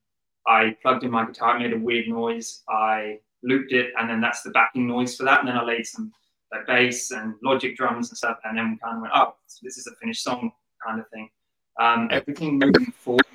[0.46, 2.62] I plugged in my guitar, it made a weird noise.
[2.68, 5.40] I looped it, and then that's the backing noise for that.
[5.40, 6.12] And then I laid some
[6.52, 9.76] like bass and logic drums and stuff, and then we kind of went, oh, this
[9.78, 10.50] is a finished song
[10.86, 11.28] kind of thing.
[11.80, 13.26] Um, everything moving forward,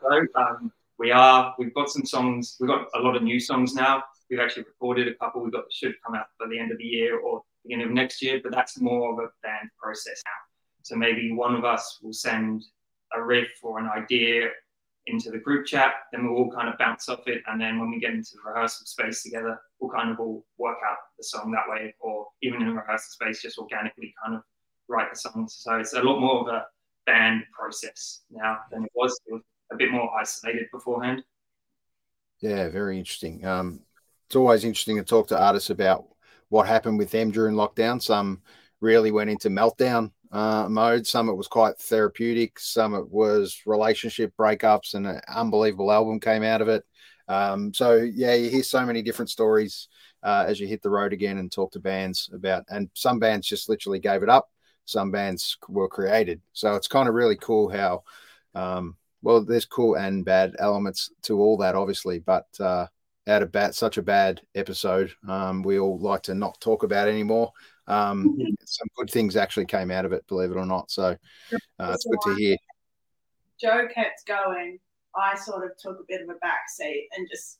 [0.00, 3.74] So um, we are we've got some songs we've got a lot of new songs
[3.74, 6.78] now we've actually recorded a couple we've got should come out by the end of
[6.78, 10.40] the year or beginning of next year but that's more of a band process now
[10.82, 12.64] so maybe one of us will send
[13.14, 14.48] a riff or an idea
[15.06, 17.90] into the group chat then we'll all kind of bounce off it and then when
[17.90, 21.50] we get into the rehearsal space together we'll kind of all work out the song
[21.50, 24.42] that way or even in the rehearsal space just organically kind of
[24.88, 26.64] write the songs so it's a lot more of a
[27.06, 31.22] band process now than it was, it was a bit more isolated beforehand.
[32.40, 33.44] Yeah, very interesting.
[33.44, 33.80] Um,
[34.26, 36.06] it's always interesting to talk to artists about
[36.48, 38.02] what happened with them during lockdown.
[38.02, 38.42] Some
[38.80, 41.06] really went into meltdown uh, mode.
[41.06, 42.58] Some it was quite therapeutic.
[42.58, 46.84] Some it was relationship breakups, and an unbelievable album came out of it.
[47.28, 49.88] Um, so yeah, you hear so many different stories
[50.22, 52.64] uh, as you hit the road again and talk to bands about.
[52.68, 54.50] And some bands just literally gave it up.
[54.84, 56.42] Some bands were created.
[56.52, 58.02] So it's kind of really cool how
[58.54, 62.86] um, well, there's cool and bad elements to all that, obviously, but uh,
[63.26, 67.08] out of bat, such a bad episode, um, we all like to not talk about
[67.08, 67.52] anymore.
[67.86, 68.54] Um, mm-hmm.
[68.64, 70.90] some good things actually came out of it, believe it or not.
[70.90, 71.16] So
[71.52, 72.56] uh, it's good to hear.
[73.60, 74.78] Joe kept going.
[75.14, 77.58] I sort of took a bit of a back seat and just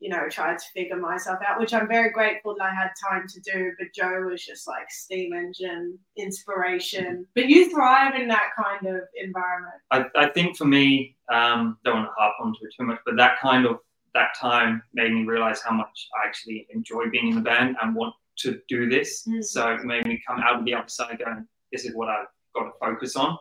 [0.00, 3.28] you know, tried to figure myself out, which I'm very grateful that I had time
[3.28, 3.72] to do.
[3.78, 7.26] But Joe was just like steam engine, inspiration.
[7.34, 9.74] But you thrive in that kind of environment.
[9.90, 13.16] I, I think for me, um, don't want to harp onto it too much, but
[13.18, 13.78] that kind of
[14.14, 17.94] that time made me realize how much I actually enjoy being in the band and
[17.94, 19.26] want to do this.
[19.26, 19.44] Mm.
[19.44, 22.64] So it made me come out of the outside going, this is what I've got
[22.64, 23.38] to focus on.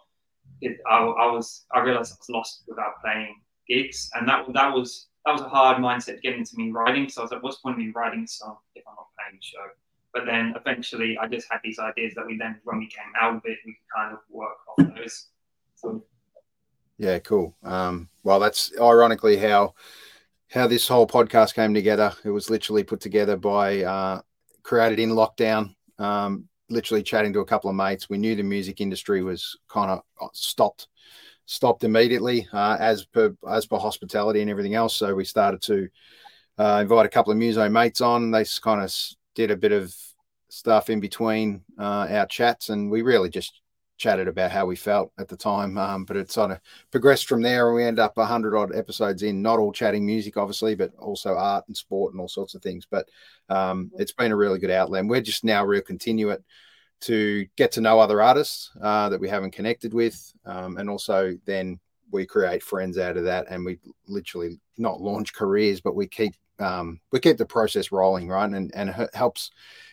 [0.61, 3.35] It, I, I was I realized I was lost without playing
[3.67, 7.07] gigs, and that that was that was a hard mindset to get into me writing.
[7.07, 9.07] So I was like, what's the point of me writing a song if I'm not
[9.17, 9.65] playing the show?
[10.13, 13.35] But then eventually I just had these ideas that we then, when we came out
[13.35, 15.27] of it, we could kind of work off those.
[15.75, 16.03] So,
[16.97, 17.55] yeah, cool.
[17.63, 19.75] Um, well, that's ironically how
[20.49, 22.11] how this whole podcast came together.
[22.23, 24.21] It was literally put together by uh,
[24.63, 25.75] created in lockdown.
[25.97, 28.09] Um, literally chatting to a couple of mates.
[28.09, 30.01] We knew the music industry was kind of
[30.33, 30.87] stopped
[31.45, 34.95] stopped immediately uh, as per as per hospitality and everything else.
[34.95, 35.89] So we started to
[36.59, 38.31] uh, invite a couple of muso mates on.
[38.31, 38.95] They kind of
[39.33, 39.95] did a bit of
[40.49, 43.61] stuff in between uh, our chats, and we really just
[43.99, 45.77] chatted about how we felt at the time.
[45.77, 46.59] Um, but it sort of
[46.89, 49.43] progressed from there, and we end up a hundred odd episodes in.
[49.43, 52.87] Not all chatting music, obviously, but also art and sport and all sorts of things.
[52.89, 53.07] But
[53.49, 55.01] um, it's been a really good outlet.
[55.01, 56.43] And we're just now real continue it
[57.01, 61.37] to get to know other artists uh, that we haven't connected with, um, and also
[61.45, 61.79] then
[62.11, 66.33] we create friends out of that, and we literally not launch careers, but we keep
[66.59, 68.49] um, we keep the process rolling, right?
[68.49, 69.51] And and it helps.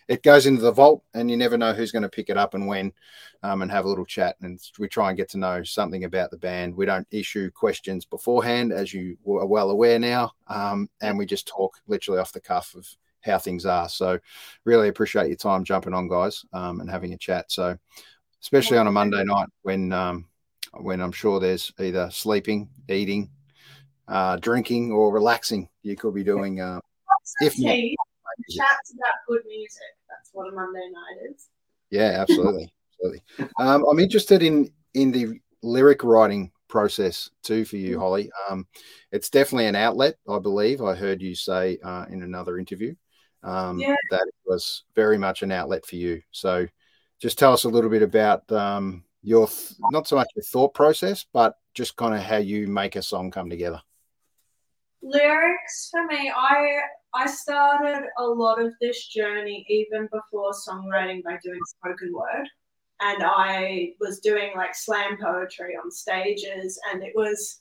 [0.08, 2.54] It goes into the vault, and you never know who's going to pick it up
[2.54, 2.92] and when,
[3.42, 4.36] um, and have a little chat.
[4.40, 6.76] And we try and get to know something about the band.
[6.76, 11.48] We don't issue questions beforehand, as you are well aware now, um, and we just
[11.48, 12.88] talk literally off the cuff of
[13.22, 13.88] how things are.
[13.88, 14.18] So,
[14.64, 17.50] really appreciate your time jumping on, guys, um, and having a chat.
[17.50, 17.76] So,
[18.40, 20.26] especially on a Monday night when um,
[20.80, 23.30] when I'm sure there's either sleeping, eating,
[24.08, 25.68] uh, drinking, or relaxing.
[25.82, 26.60] You could be doing.
[26.60, 26.80] Uh,
[27.40, 27.76] if not,
[28.50, 29.82] chats about good music.
[30.08, 31.48] That's what a Monday night is.
[31.90, 33.22] Yeah, absolutely, absolutely.
[33.58, 38.00] Um, I'm interested in in the lyric writing process too for you, mm.
[38.00, 38.30] Holly.
[38.48, 38.66] Um,
[39.12, 40.82] it's definitely an outlet, I believe.
[40.82, 42.94] I heard you say uh, in another interview
[43.42, 43.94] um, yeah.
[44.10, 46.22] that it was very much an outlet for you.
[46.30, 46.66] So,
[47.20, 49.48] just tell us a little bit about um, your
[49.90, 53.30] not so much your thought process, but just kind of how you make a song
[53.30, 53.80] come together.
[55.06, 56.80] Lyrics for me, I
[57.14, 62.48] I started a lot of this journey even before songwriting by doing spoken word.
[63.00, 67.60] And I was doing like slam poetry on stages, and it was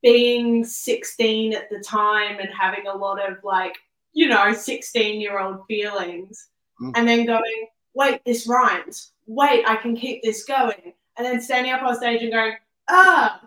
[0.00, 3.74] being 16 at the time and having a lot of like
[4.12, 6.48] you know, 16 year old feelings
[6.80, 6.92] mm.
[6.96, 9.12] and then going, wait, this rhymes.
[9.26, 10.94] Wait, I can keep this going.
[11.16, 12.54] And then standing up on stage and going,
[12.88, 13.40] ah,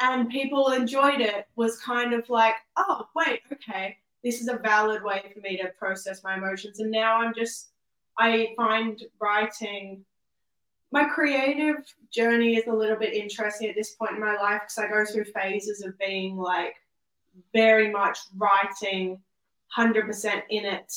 [0.00, 5.02] and people enjoyed it was kind of like, oh, wait, okay, this is a valid
[5.02, 6.80] way for me to process my emotions.
[6.80, 7.68] And now I'm just,
[8.18, 10.04] I find writing,
[10.92, 11.76] my creative
[12.10, 15.04] journey is a little bit interesting at this point in my life because I go
[15.04, 16.74] through phases of being like
[17.52, 19.20] very much writing
[19.76, 20.92] 100% in it.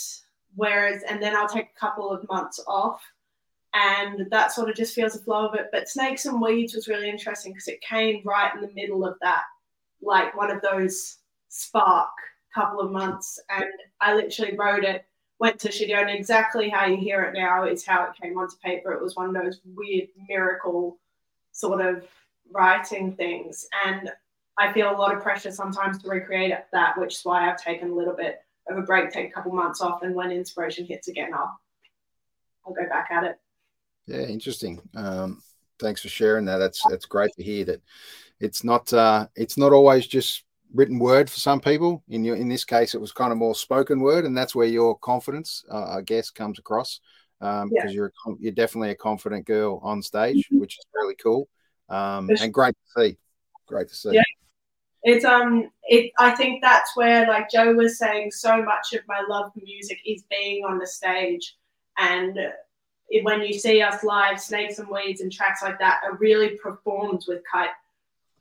[0.55, 3.01] Whereas, and then I'll take a couple of months off.
[3.73, 5.67] And that sort of just feels the flow of it.
[5.71, 9.15] But Snakes and Weeds was really interesting because it came right in the middle of
[9.21, 9.43] that,
[10.01, 11.17] like one of those
[11.49, 12.09] spark
[12.53, 13.39] couple of months.
[13.49, 13.65] And
[14.01, 15.05] I literally wrote it,
[15.39, 18.57] went to studio, and exactly how you hear it now is how it came onto
[18.57, 18.91] paper.
[18.91, 20.97] It was one of those weird miracle
[21.51, 22.03] sort of
[22.51, 23.67] writing things.
[23.85, 24.11] And
[24.57, 27.91] I feel a lot of pressure sometimes to recreate that, which is why I've taken
[27.91, 31.07] a little bit of a break, take a couple months off, and when inspiration hits
[31.07, 31.59] again, I'll
[32.65, 33.39] I'll go back at it.
[34.09, 34.81] Yeah, interesting.
[34.95, 35.43] Um,
[35.79, 36.57] thanks for sharing that.
[36.57, 37.81] That's that's great to hear that
[38.39, 42.03] it's not uh, it's not always just written word for some people.
[42.09, 44.67] In your in this case, it was kind of more spoken word, and that's where
[44.67, 47.01] your confidence, uh, I guess, comes across
[47.39, 47.87] because um, yeah.
[47.87, 50.59] you're you're definitely a confident girl on stage, mm-hmm.
[50.59, 51.47] which is really cool
[51.89, 53.17] um, and great to see.
[53.67, 54.13] Great to see.
[54.13, 54.23] Yeah,
[55.03, 59.23] it's um it i think that's where like joe was saying so much of my
[59.29, 61.55] love for music is being on the stage
[61.97, 62.37] and
[63.23, 67.25] when you see us live snakes and weeds and tracks like that are really performed
[67.27, 67.69] with kind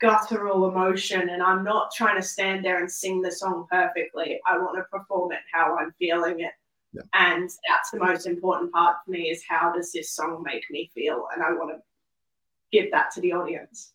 [0.00, 1.30] guttural emotion.
[1.30, 4.40] And i'm not trying to stand there and sing the song perfectly.
[4.46, 6.52] I want to perform it how i'm feeling it.
[6.92, 7.02] Yeah.
[7.12, 10.90] and that's the most important part for me is how does this song make me
[10.94, 11.26] feel?
[11.34, 11.82] And i want to
[12.70, 13.92] give that to the audience.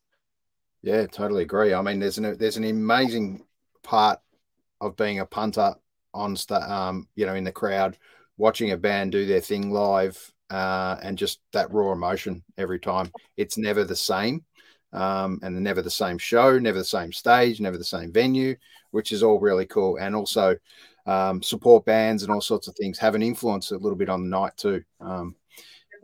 [0.81, 1.73] Yeah, totally agree.
[1.73, 3.45] I mean, there's an there's an amazing
[3.83, 4.19] part
[4.81, 5.75] of being a punter
[6.13, 7.97] on um, you know, in the crowd,
[8.37, 13.11] watching a band do their thing live, uh, and just that raw emotion every time.
[13.37, 14.43] It's never the same,
[14.93, 18.55] um, and never the same show, never the same stage, never the same venue,
[18.91, 19.97] which is all really cool.
[19.97, 20.55] And also,
[21.05, 24.23] um, support bands and all sorts of things have an influence a little bit on
[24.23, 25.35] the night too, um,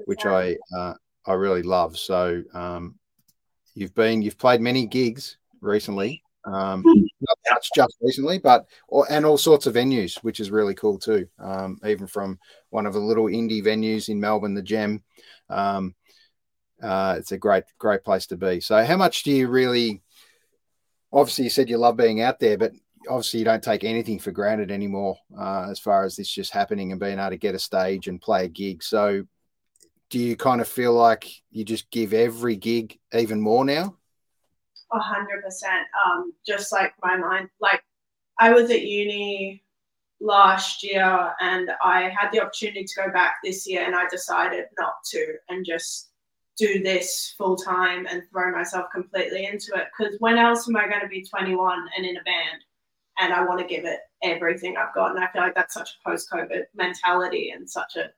[0.05, 1.97] which I uh, I really love.
[1.97, 2.95] So um,
[3.79, 6.21] You've been you've played many gigs recently.
[6.45, 7.01] Um, hmm.
[7.21, 11.27] not just recently, but or, and all sorts of venues, which is really cool too.
[11.37, 15.03] Um, even from one of the little indie venues in Melbourne, the Gem.
[15.49, 15.95] Um,
[16.81, 18.61] uh, it's a great, great place to be.
[18.61, 20.01] So, how much do you really?
[21.11, 22.71] Obviously, you said you love being out there, but
[23.09, 25.17] obviously, you don't take anything for granted anymore.
[25.37, 28.21] Uh, as far as this just happening and being able to get a stage and
[28.21, 28.81] play a gig.
[28.81, 29.23] So,
[30.09, 33.98] do you kind of feel like you just give every gig even more now?
[34.91, 35.85] A hundred percent.
[36.05, 37.83] Um, just like my mind, like
[38.39, 39.63] I was at uni
[40.21, 44.65] last year and I had the opportunity to go back this year and I decided
[44.77, 46.09] not to and just
[46.57, 49.87] do this full time and throw myself completely into it.
[49.97, 52.63] Because when else am I going to be 21 and in a band
[53.19, 55.15] and I want to give it everything I've got?
[55.15, 58.09] And I feel like that's such a post COVID mentality and such a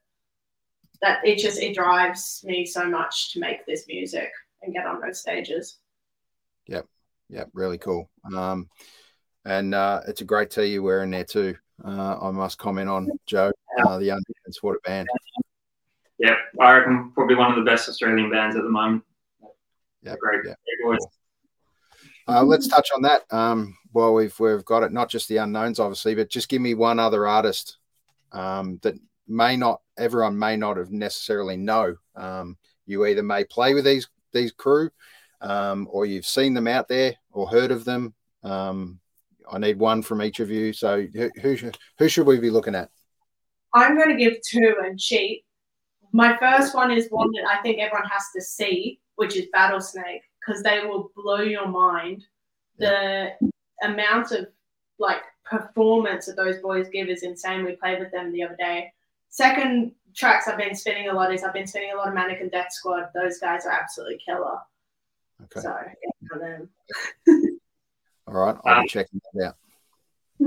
[1.01, 4.31] that it just it drives me so much to make this music
[4.61, 5.77] and get on those stages.
[7.31, 8.09] Yeah, really cool.
[8.35, 8.69] Um,
[9.45, 11.55] and uh, it's a great tee you're wearing there too.
[11.83, 15.07] Uh, I must comment on Joe, uh, the Undefeated Water Band.
[16.19, 19.03] Yeah, I reckon probably one of the best Australian bands at the moment.
[20.03, 20.53] Yeah, Great, yeah.
[20.83, 21.07] great voice.
[22.27, 23.21] Uh, let's touch on that.
[23.31, 24.91] Um, well, we've we've got it.
[24.91, 27.77] Not just the unknowns, obviously, but just give me one other artist
[28.31, 28.95] um, that
[29.27, 31.95] may not everyone may not have necessarily know.
[32.15, 34.91] Um, you either may play with these these crew,
[35.41, 38.13] um, or you've seen them out there or heard of them.
[38.43, 38.99] Um,
[39.51, 40.71] I need one from each of you.
[40.73, 42.89] So who who, should- who should we be looking at?
[43.73, 45.45] I'm going to give two and cheat.
[46.11, 50.23] My first one is one that I think everyone has to see, which is Battlesnake,
[50.39, 52.25] because they will blow your mind.
[52.79, 53.31] The
[53.83, 54.47] amount of
[54.99, 57.63] like performance that those boys give is insane.
[57.63, 58.91] We played with them the other day.
[59.29, 62.49] Second tracks I've been spinning a lot is I've been spinning a lot of Mannequin
[62.49, 63.05] Death Squad.
[63.15, 64.57] Those guys are absolutely killer.
[65.43, 65.75] Okay, So
[66.39, 66.59] yeah,
[68.27, 69.55] all right, I'll Um, be checking that out.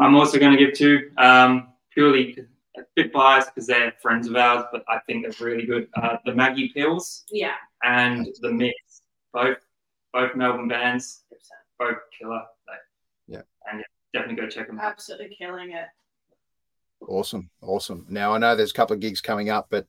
[0.00, 2.36] I'm also going to give two, um, purely
[2.76, 5.88] a bit biased because they're friends of ours, but I think they're really good.
[5.94, 7.54] Uh, the Maggie Pills Yeah.
[7.82, 9.02] and the Mix,
[9.32, 9.58] both
[10.12, 11.24] both Melbourne bands,
[11.78, 12.42] both killer.
[12.68, 12.78] Like,
[13.26, 13.42] Yeah.
[13.70, 13.86] and yeah,
[14.20, 14.92] definitely go check them out.
[14.92, 15.88] Absolutely killing it.
[17.00, 18.06] Awesome, awesome.
[18.08, 19.86] Now I know there's a couple of gigs coming up, but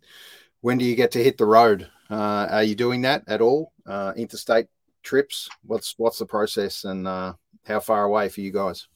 [0.62, 1.90] when do you get to hit the road?
[2.10, 3.72] Uh, are you doing that at all?
[3.86, 4.68] Uh, interstate
[5.06, 5.48] trips?
[5.64, 7.34] What's what's the process and uh,
[7.66, 8.88] how far away for you guys?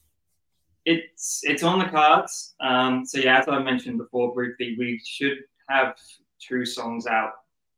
[0.86, 2.56] It's it's on the cards.
[2.60, 5.38] Um, so yeah, as I mentioned before briefly, we should
[5.70, 5.96] have
[6.40, 7.32] two songs out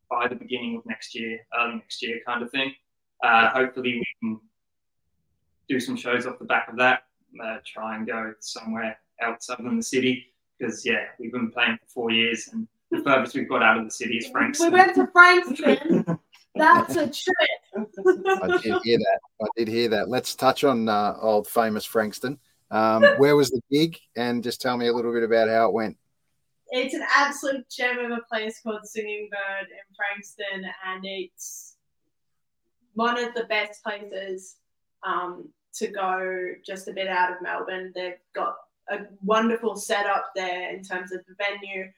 [0.10, 2.74] by the beginning of next year, early next year, kind of thing.
[3.24, 4.40] Uh, hopefully, we can
[5.70, 7.04] do some shows off the back of that.
[7.42, 11.78] Uh, try and go somewhere else other than the city because yeah, we've been playing
[11.82, 14.72] for four years, and the furthest we've got out of the city is Frankston.
[14.72, 16.20] We went to Frankston.
[16.56, 17.61] That's a trip.
[17.76, 19.20] I did hear that.
[19.42, 20.10] I did hear that.
[20.10, 22.40] Let's touch on uh, old famous Frankston.
[22.70, 23.98] Um, where was the gig?
[24.16, 25.98] And just tell me a little bit about how it went.
[26.70, 31.76] It's an absolute gem of a place called Singing Bird in Frankston, and it's
[32.94, 34.56] one of the best places
[35.06, 37.92] um, to go just a bit out of Melbourne.
[37.94, 38.56] They've got
[38.90, 41.92] a wonderful setup there in terms of the venue.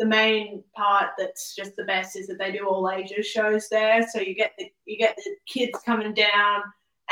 [0.00, 4.04] The main part that's just the best is that they do all ages shows there,
[4.08, 6.62] so you get the you get the kids coming down,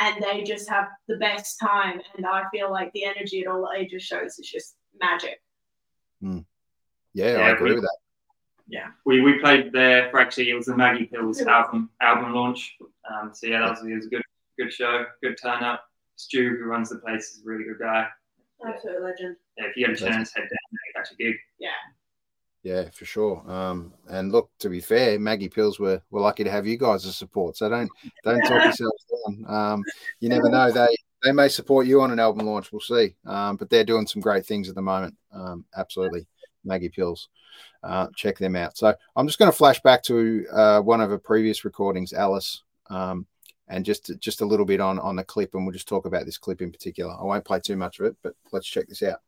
[0.00, 2.00] and they just have the best time.
[2.16, 5.40] And I feel like the energy at all ages shows is just magic.
[7.12, 7.98] Yeah, I agree we- with that.
[8.70, 12.76] Yeah, we we played there for actually it was the Maggie Pills album album launch.
[13.10, 14.22] Um, so yeah, that was, it was a good
[14.58, 15.80] good show, good turnout.
[16.16, 18.08] Stu, who runs the place, is a really good guy.
[18.66, 19.36] Absolute legend.
[19.56, 21.36] Yeah, if you get a chance, head down there, catch a gig.
[21.58, 21.70] Yeah,
[22.94, 23.42] for sure.
[23.50, 27.06] Um, and look, to be fair, Maggie Pills were, were lucky to have you guys
[27.06, 27.56] as support.
[27.56, 27.90] So don't
[28.24, 29.44] don't talk yourselves down.
[29.48, 29.84] Um,
[30.20, 30.70] you never know.
[30.70, 30.88] They
[31.22, 32.72] they may support you on an album launch.
[32.72, 33.14] We'll see.
[33.26, 35.16] Um, but they're doing some great things at the moment.
[35.32, 36.26] Um, absolutely,
[36.64, 37.28] Maggie Pills.
[37.82, 38.76] Uh, check them out.
[38.76, 42.62] So I'm just going to flash back to uh, one of her previous recordings, Alice,
[42.90, 43.26] um,
[43.68, 46.26] and just just a little bit on on the clip, and we'll just talk about
[46.26, 47.14] this clip in particular.
[47.18, 49.20] I won't play too much of it, but let's check this out.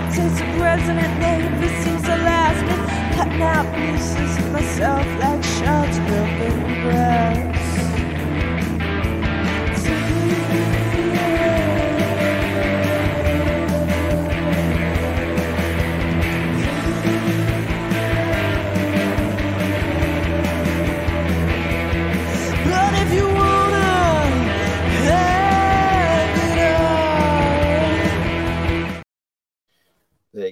[0.00, 1.22] Every time I taste a president
[1.62, 3.16] it seems to last.
[3.16, 7.59] Cutting out pieces of myself like shards broken glass.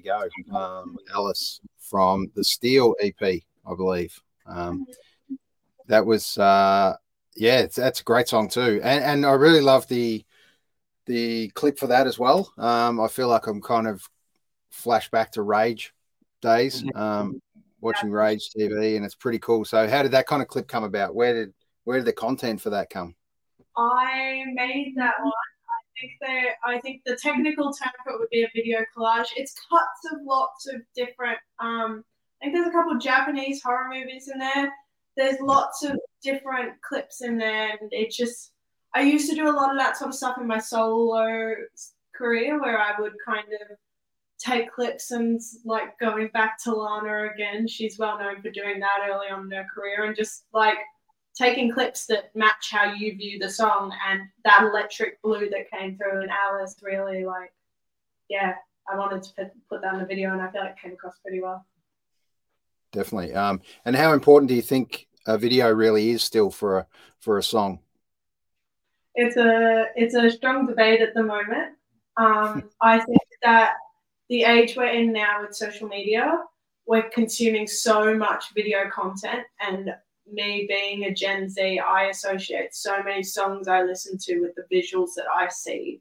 [0.04, 0.56] You go.
[0.56, 4.20] Um, Alice from the Steel EP, I believe.
[4.46, 4.86] Um,
[5.86, 6.94] that was, uh,
[7.36, 8.80] yeah, it's, that's a great song too.
[8.82, 10.24] And, and I really love the
[11.06, 12.52] the clip for that as well.
[12.58, 14.06] Um, I feel like I'm kind of
[14.72, 15.94] flashback to Rage
[16.42, 17.40] days, um,
[17.80, 19.64] watching Rage TV, and it's pretty cool.
[19.64, 21.14] So, how did that kind of clip come about?
[21.14, 23.14] Where did where did the content for that come?
[23.76, 25.32] I made that one
[26.00, 29.28] think they I think the technical term for it would be a video collage.
[29.36, 32.04] It's cuts of lots of different um
[32.40, 34.72] I think there's a couple of Japanese horror movies in there.
[35.16, 38.52] There's lots of different clips in there and it just
[38.94, 41.54] I used to do a lot of that sort of stuff in my solo
[42.14, 43.76] career where I would kind of
[44.38, 47.66] take clips and like going back to Lana again.
[47.66, 50.78] She's well known for doing that early on in her career and just like
[51.38, 55.96] taking clips that match how you view the song and that electric blue that came
[55.96, 57.52] through in Alice really like
[58.28, 58.54] yeah
[58.90, 60.92] I wanted to put, put that in the video and I feel like it came
[60.92, 61.64] across pretty well.
[62.90, 63.34] Definitely.
[63.34, 66.86] Um and how important do you think a video really is still for a
[67.20, 67.78] for a song?
[69.14, 71.74] It's a it's a strong debate at the moment.
[72.16, 73.74] Um I think that
[74.28, 76.42] the age we're in now with social media
[76.86, 79.94] we're consuming so much video content and
[80.32, 84.66] me being a Gen Z, I associate so many songs I listen to with the
[84.74, 86.00] visuals that I see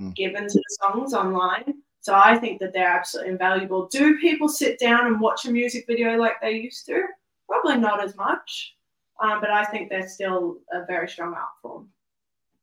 [0.00, 0.14] Mm.
[0.14, 1.74] given to the songs online.
[2.00, 3.88] So I think that they're absolutely invaluable.
[3.88, 7.02] Do people sit down and watch a music video like they used to?
[7.48, 8.76] Probably not as much,
[9.20, 11.88] um, but I think they're still a very strong art form.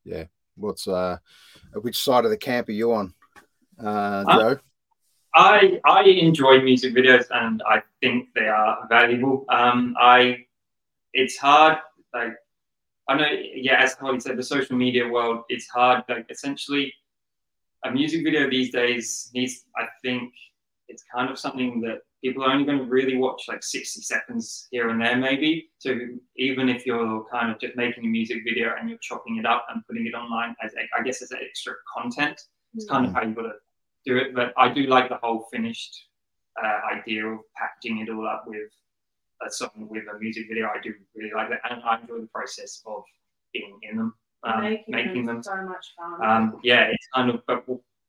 [0.04, 0.24] Yeah.
[0.54, 1.18] What's uh
[1.82, 3.12] which side of the camp are you on
[3.78, 4.60] uh Uh, joe
[5.34, 9.44] I I enjoy music videos and I think they are valuable.
[9.50, 10.45] Um, I
[11.22, 11.78] it's hard
[12.14, 12.34] like
[13.08, 16.92] I know yeah as Holly said the social media world it's hard like essentially
[17.84, 20.32] a music video these days needs I think
[20.88, 24.68] it's kind of something that people are only going to really watch like 60 seconds
[24.70, 25.90] here and there maybe so
[26.36, 29.66] even if you're kind of just making a music video and you're chopping it up
[29.70, 32.40] and putting it online as I guess as extra content
[32.76, 33.52] it's kind of how you got to
[34.04, 34.34] do it.
[34.34, 36.06] But I do like the whole finished
[36.62, 38.70] uh, idea of packaging it all up with
[39.46, 40.68] a song with a music video.
[40.68, 43.02] I do really like that, and I enjoy the process of
[43.52, 44.14] being in them,
[44.44, 45.42] um, making, making them them.
[45.42, 46.24] so much fun.
[46.24, 47.64] Um, yeah, it's kind of but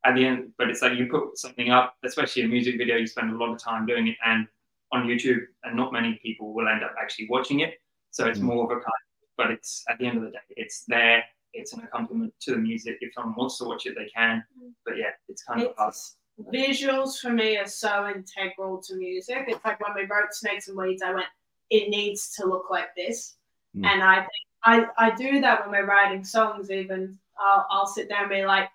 [0.05, 2.95] at the end, but it's like you put something up, especially a music video.
[2.97, 4.47] You spend a lot of time doing it, and
[4.93, 7.73] on YouTube, and not many people will end up actually watching it.
[8.11, 8.43] So it's Mm.
[8.43, 8.86] more of a kind.
[8.86, 11.23] Of, but it's at the end of the day, it's there.
[11.53, 12.97] It's an accompaniment to the music.
[13.01, 14.43] If someone wants to watch it, they can.
[14.86, 15.93] But yeah, it's kind of hard.
[16.39, 19.45] Visuals for me are so integral to music.
[19.47, 21.25] It's like when we wrote Snakes and Weeds, I went,
[21.69, 23.35] it needs to look like this.
[23.75, 23.85] Mm.
[23.85, 24.29] And I think
[24.63, 27.17] I, I do that when we're writing songs, even.
[27.39, 28.69] I'll, I'll sit there and be like,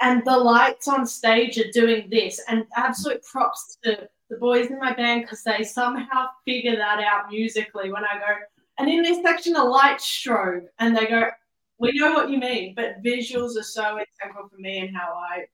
[0.00, 2.40] and the lights on stage are doing this.
[2.48, 7.30] And absolute props to the boys in my band because they somehow figure that out
[7.30, 8.34] musically when I go,
[8.78, 10.66] and in this section, a light strobe.
[10.78, 11.30] And they go,
[11.78, 15.44] we know what you mean, but visuals are so integral for me and how I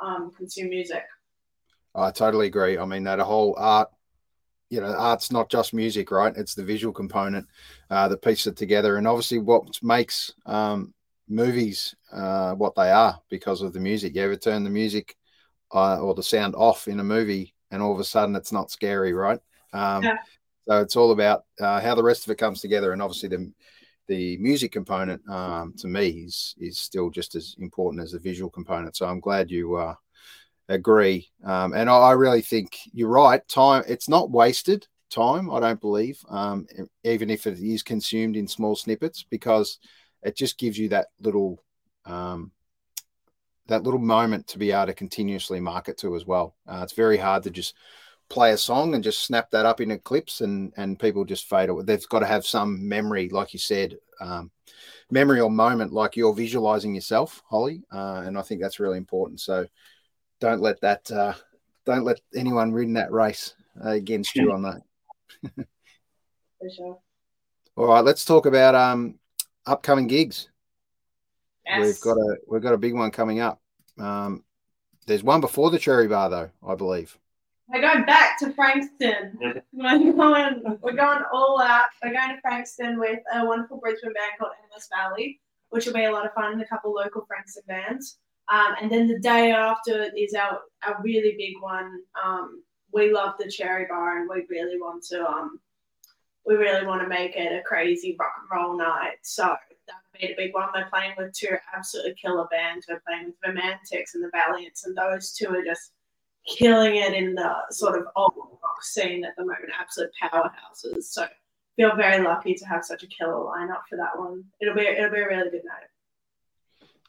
[0.00, 1.02] um, consume music.
[1.94, 2.78] I totally agree.
[2.78, 3.88] I mean, that a whole art,
[4.70, 6.36] you know, art's not just music, right?
[6.36, 7.46] It's the visual component
[7.90, 8.96] uh, that pieces it together.
[8.96, 10.94] And obviously, what makes um,
[11.28, 14.14] movies uh, what they are because of the music.
[14.14, 15.16] You ever turn the music
[15.72, 18.70] uh, or the sound off in a movie and all of a sudden it's not
[18.70, 19.40] scary, right?
[19.72, 20.16] Um, Yeah.
[20.66, 22.92] So it's all about uh, how the rest of it comes together.
[22.92, 23.50] And obviously, the
[24.08, 28.50] the music component um, to me is is still just as important as the visual
[28.50, 28.96] component.
[28.96, 29.94] So I'm glad you uh,
[30.68, 31.30] agree.
[31.44, 33.46] Um, and I, I really think you're right.
[33.48, 35.50] Time it's not wasted time.
[35.50, 36.66] I don't believe, um,
[37.04, 39.78] even if it is consumed in small snippets, because
[40.22, 41.62] it just gives you that little
[42.04, 42.50] um,
[43.68, 46.56] that little moment to be able to continuously market to as well.
[46.66, 47.74] Uh, it's very hard to just
[48.28, 51.68] play a song and just snap that up into clips and and people just fade
[51.68, 51.84] away.
[51.84, 54.50] They've got to have some memory, like you said, um,
[55.10, 57.82] memory or moment, like you're visualizing yourself, Holly.
[57.92, 59.40] Uh, and I think that's really important.
[59.40, 59.66] So
[60.40, 61.34] don't let that uh,
[61.84, 63.54] don't let anyone win that race
[63.84, 64.82] uh, against you on that.
[65.54, 66.98] For sure.
[67.76, 69.18] All right, let's talk about um,
[69.64, 70.48] upcoming gigs.
[71.64, 71.86] Yes.
[71.86, 73.60] We've got a we've got a big one coming up.
[73.98, 74.44] Um,
[75.06, 77.16] there's one before the Cherry Bar, though, I believe.
[77.68, 79.38] We're going back to Frankston.
[79.72, 81.88] We're going, we're going all out.
[82.02, 85.38] We're going to Frankston with a wonderful Brisbane band called Endless Valley,
[85.68, 88.18] which will be a lot of fun and a couple local Frankston bands.
[88.48, 92.00] Um, and then the day after is our, our really big one.
[92.24, 92.62] Um,
[92.92, 95.60] we love the Cherry Bar and we really want to um,
[96.46, 99.18] we really want to make it a crazy rock and roll night.
[99.20, 100.68] So that would be the big one.
[100.74, 102.86] We're playing with two absolutely killer bands.
[102.88, 105.92] We're playing with the Romantics and the Valiants, and those two are just
[106.48, 111.04] killing it in the sort of old rock scene at the moment, absolute powerhouses.
[111.04, 111.26] So
[111.76, 114.44] feel very lucky to have such a killer lineup for that one.
[114.60, 115.88] It'll be it'll be a really good night.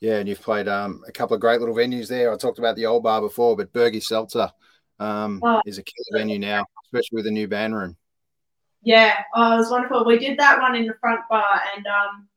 [0.02, 2.32] Yeah, and you've played um, a couple of great little venues there.
[2.32, 4.50] I talked about the old bar before, but Bergy Seltzer
[5.00, 5.62] um, Oh.
[5.66, 7.98] is a killer venue now, especially with a new band room.
[8.82, 10.06] Yeah, oh, it was wonderful.
[10.06, 12.30] We did that one in the front bar, and um,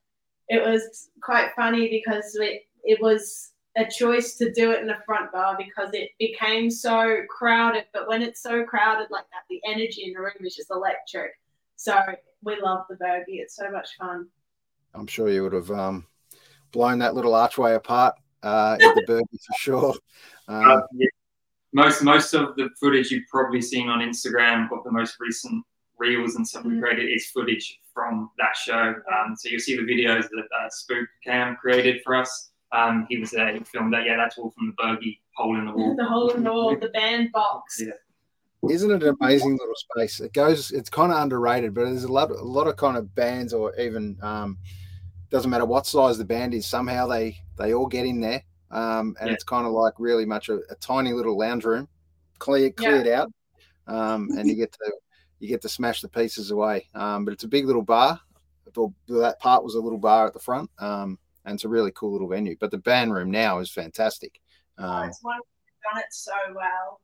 [0.48, 4.98] it was quite funny because it it was a choice to do it in the
[5.06, 7.84] front bar because it became so crowded.
[7.92, 11.32] But when it's so crowded like that, the energy in the room is just electric.
[11.76, 11.98] So
[12.42, 13.40] we love the Bergy.
[13.40, 14.28] It's so much fun.
[14.94, 16.06] I'm sure you would have um,
[16.70, 19.94] blown that little archway apart uh, at the Bergy for sure.
[20.48, 21.06] Um, Uh, yeah.
[21.72, 25.64] Most most of the footage you've probably seen on Instagram, of the most recent
[25.98, 26.82] reels and stuff we Mhm.
[26.82, 28.94] created is footage from that show.
[29.14, 32.51] Um, so you'll see the videos that uh, Spook Cam created for us.
[32.72, 34.04] Um, he was there, he filmed that.
[34.06, 35.94] Yeah, that's all from the Bergy hole in the wall.
[35.98, 37.80] the hole in the wall, the band box.
[37.80, 37.92] Yeah.
[38.70, 40.20] Isn't it an amazing little space?
[40.20, 40.70] It goes.
[40.70, 43.74] It's kind of underrated, but there's a lot, a lot of kind of bands, or
[43.78, 44.56] even um,
[45.30, 46.64] doesn't matter what size the band is.
[46.66, 49.34] Somehow they they all get in there, um, and Yeah.
[49.34, 51.88] it's kind of like really much a, a tiny little lounge room,
[52.38, 53.32] clear cleared out,
[53.88, 54.92] um, and you get to
[55.40, 56.86] you get to smash the pieces away.
[56.94, 58.20] Um, but it's a big little bar.
[58.74, 61.92] The- That part was a little bar at the front, um, and it's a really
[61.94, 62.56] cool little venue.
[62.58, 64.40] But the band room now is fantastic.
[64.78, 65.46] Oh, Um, it's wonderful.
[65.66, 67.00] You've done it so well.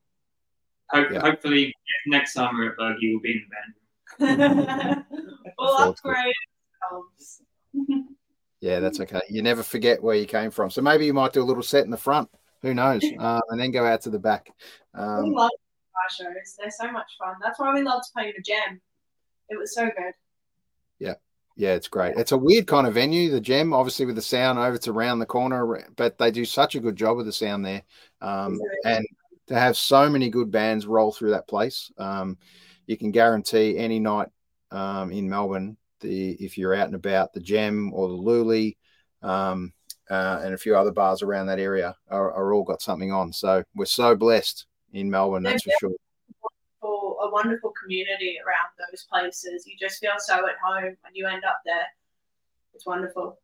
[0.90, 1.20] Hope, Yeah.
[1.20, 1.74] Hopefully,
[2.06, 3.42] next summer at Bergy, we'll be in
[4.18, 5.04] the band.
[5.58, 6.10] we'll Forward to it.
[6.10, 6.34] upgrade
[6.92, 7.42] ourselves.
[8.60, 9.20] Yeah, that's okay.
[9.30, 10.68] You never forget where you came from.
[10.68, 12.28] So maybe you might do a little set in the front.
[12.62, 13.04] Who knows?
[13.18, 14.50] Um, and then go out to the back.
[14.96, 15.48] we Um, love
[15.94, 16.56] our shows.
[16.58, 17.36] They're so much fun.
[17.40, 18.80] That's why we love loved playing the Gem.
[19.48, 20.12] It was so good.
[20.98, 21.14] yeah,
[21.58, 22.16] it's great.
[22.16, 25.18] It's a weird kind of venue, the gem, obviously with the sound over, it's around
[25.18, 27.82] the corner, but they do such a good job with the sound there.
[28.20, 29.04] Um, and
[29.48, 32.38] to have so many good bands roll through that place, um,
[32.86, 34.28] you can guarantee any night
[34.70, 38.76] um, in Melbourne, the if you're out and about, the Gem or the Lulie,
[39.22, 39.72] um,
[40.08, 43.32] uh, and a few other bars around that area are, are all got something on.
[43.32, 45.90] So we're so blessed in Melbourne, that's for sure.
[47.20, 49.66] A wonderful community around those places.
[49.66, 51.86] You just feel so at home when you end up there.
[52.74, 53.38] It's wonderful.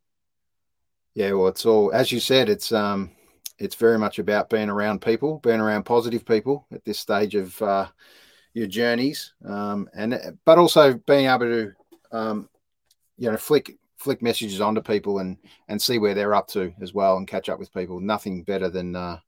[1.14, 2.48] Yeah, well, it's all as you said.
[2.48, 3.10] It's um,
[3.58, 7.60] it's very much about being around people, being around positive people at this stage of
[7.62, 7.86] uh,
[8.52, 11.72] your journeys, um, and but also being able to,
[12.12, 12.48] um,
[13.16, 16.92] you know, flick flick messages onto people and and see where they're up to as
[16.92, 18.00] well, and catch up with people.
[18.00, 19.18] Nothing better than uh,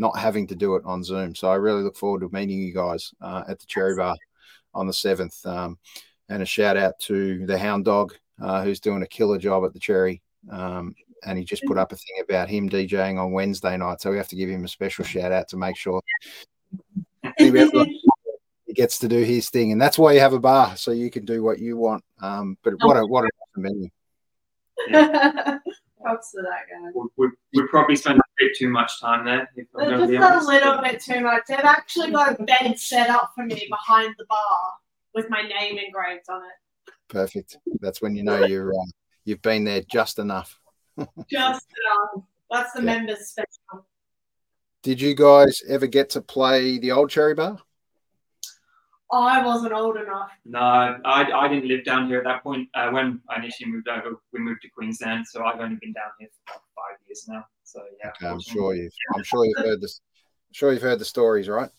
[0.00, 1.34] not having to do it on Zoom.
[1.34, 4.16] So I really look forward to meeting you guys uh, at the Cherry Bar
[4.74, 5.44] on the seventh.
[5.44, 5.78] Um,
[6.30, 9.74] and a shout out to the Hound Dog, uh, who's doing a killer job at
[9.74, 10.22] the Cherry.
[10.50, 10.94] Um,
[11.26, 14.00] and he just put up a thing about him DJing on Wednesday night.
[14.00, 16.00] So we have to give him a special shout out to make sure
[17.36, 17.50] he
[18.74, 19.70] gets to do his thing.
[19.70, 22.02] And that's why you have a bar, so you can do what you want.
[22.22, 23.90] Um, but what a what a awesome
[24.88, 25.58] venue.
[26.02, 26.90] Props to that guy.
[26.94, 29.48] We, we, we probably spent a bit too much time there.
[29.56, 31.42] If I'm Just be a little bit too much.
[31.48, 34.72] They've actually got a bed set up for me behind the bar
[35.14, 36.92] with my name engraved on it.
[37.08, 37.58] Perfect.
[37.80, 38.84] That's when you know you're uh,
[39.24, 40.58] you've been there just enough.
[41.30, 41.66] Just
[42.12, 42.24] enough.
[42.50, 42.84] That's the Yeah.
[42.84, 43.86] members special.
[44.82, 47.58] Did you guys ever get to play the old Cherry Bar?
[49.12, 50.30] I wasn't old enough.
[50.44, 52.68] No, I, I didn't live down here at that point.
[52.74, 56.10] Uh, when I initially moved over, we moved to Queensland, so I've only been down
[56.18, 57.44] here for about five years now.
[57.64, 60.00] So yeah, Okay, I'm sure you've I'm sure you've heard this.
[60.48, 61.70] I'm sure you've heard the stories, right?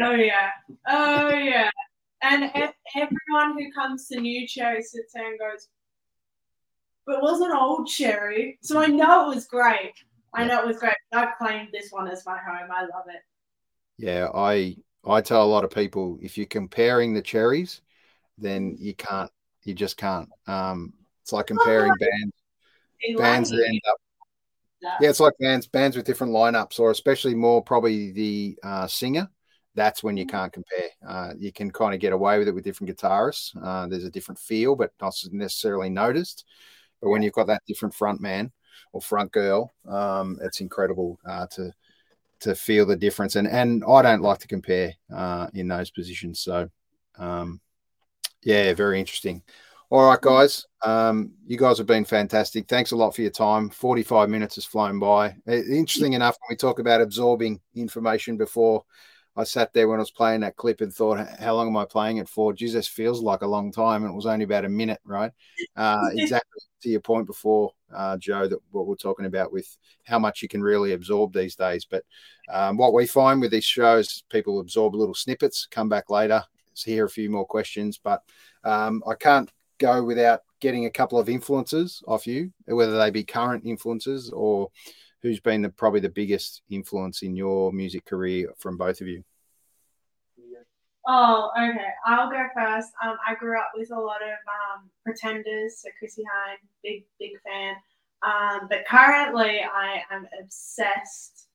[0.00, 0.50] Oh yeah.
[0.86, 1.70] Oh yeah.
[2.22, 5.68] And e- everyone who comes to New Cherry sits there and goes,
[7.06, 8.58] but it wasn't old Cherry.
[8.62, 9.92] So I know it was great.
[10.34, 10.94] I know it was great.
[11.12, 12.70] I've claimed this one as my home.
[12.70, 13.22] I love it.
[13.96, 14.76] Yeah, I
[15.10, 17.80] I tell a lot of people if you're comparing the cherries,
[18.36, 19.30] then you can't.
[19.64, 20.28] You just can't.
[20.46, 22.34] Um, it's like comparing bands
[23.16, 23.96] bands that end up.
[25.00, 29.28] Yeah, it's like bands bands with different lineups, or especially more probably the uh, singer.
[29.74, 30.90] That's when you can't compare.
[31.06, 33.56] Uh, you can kind of get away with it with different guitarists.
[33.62, 36.44] Uh, there's a different feel, but not necessarily noticed.
[37.00, 38.50] But when you've got that different front man
[38.92, 41.72] or front girl, um, it's incredible uh, to
[42.40, 43.36] to feel the difference.
[43.36, 46.40] And and I don't like to compare uh, in those positions.
[46.40, 46.68] So
[47.18, 47.60] um,
[48.42, 49.42] yeah, very interesting.
[49.90, 50.66] All right, guys.
[50.82, 52.68] Um, you guys have been fantastic.
[52.68, 53.70] Thanks a lot for your time.
[53.70, 55.34] 45 minutes has flown by.
[55.46, 58.84] Interesting enough, when we talk about absorbing information before,
[59.34, 61.86] I sat there when I was playing that clip and thought, how long am I
[61.86, 62.52] playing it for?
[62.52, 64.02] Jesus, feels like a long time.
[64.02, 65.32] And it was only about a minute, right?
[65.74, 70.18] Uh, exactly to your point before, uh, Joe, that what we're talking about with how
[70.18, 71.84] much you can really absorb these days.
[71.84, 72.04] But
[72.48, 76.42] um, what we find with these shows, people absorb little snippets, come back later,
[76.84, 77.98] hear a few more questions.
[78.02, 78.22] But
[78.64, 83.24] um, I can't go without getting a couple of influences off you, whether they be
[83.24, 84.70] current influences or
[85.22, 89.22] who's been the, probably the biggest influence in your music career from both of you.
[91.10, 91.88] Oh, okay.
[92.04, 92.92] I'll go first.
[93.02, 97.32] Um, I grew up with a lot of um, pretenders, so Chrissie Hynde, big big
[97.42, 97.76] fan.
[98.22, 101.46] Um, but currently, I am obsessed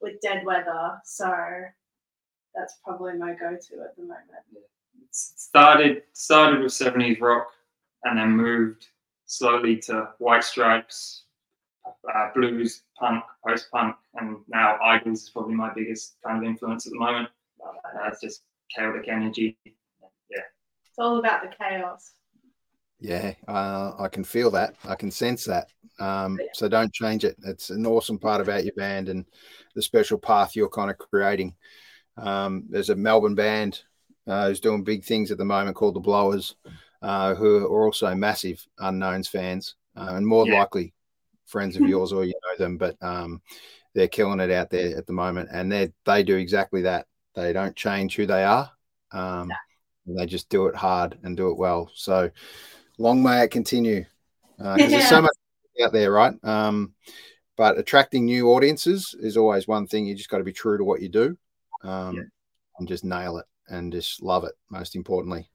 [0.00, 1.30] with Dead Weather, so
[2.54, 4.16] that's probably my go-to at the moment.
[5.10, 7.48] started started with 70s rock
[8.04, 8.86] and then moved
[9.26, 11.24] slowly to white stripes
[12.14, 16.86] uh, blues punk post punk and now IDLES is probably my biggest kind of influence
[16.86, 17.28] at the moment
[17.64, 18.42] uh, it's just
[18.76, 20.40] chaotic energy Yeah.
[20.86, 22.12] It's all about the chaos.
[23.00, 24.76] Yeah, uh, I can feel that.
[24.84, 25.68] I can sense that.
[25.98, 27.36] Um, so don't change it.
[27.44, 29.24] It's an awesome part about your band and
[29.74, 31.54] the special path you're kind of creating.
[32.16, 33.82] Um, there's a Melbourne band
[34.28, 36.54] uh, who's doing big things at the moment called the Blowers,
[37.02, 40.60] uh, who are also massive Unknowns fans uh, and more Yeah.
[40.60, 40.94] likely
[41.46, 43.42] friends of yours or you know them, but um,
[43.94, 47.06] they're killing it out there at the moment, and they they do exactly that.
[47.34, 48.70] They don't change who they are.
[49.12, 49.50] Um,
[50.06, 51.90] They just do it hard and do it well.
[51.94, 52.30] So
[52.98, 54.04] long may it continue.
[54.58, 55.32] Uh, 'cause There's so much
[55.82, 56.34] out there, right?
[56.44, 56.94] Um,
[57.56, 60.06] but attracting new audiences is always one thing.
[60.06, 61.36] You just got to be true to what you do
[61.82, 62.22] um, Yeah.
[62.78, 65.48] and just nail it and just love it, most importantly.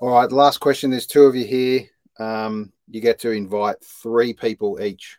[0.00, 0.90] All right, the last question.
[0.90, 1.88] There's two of you here.
[2.18, 5.18] Um, you get to invite three people each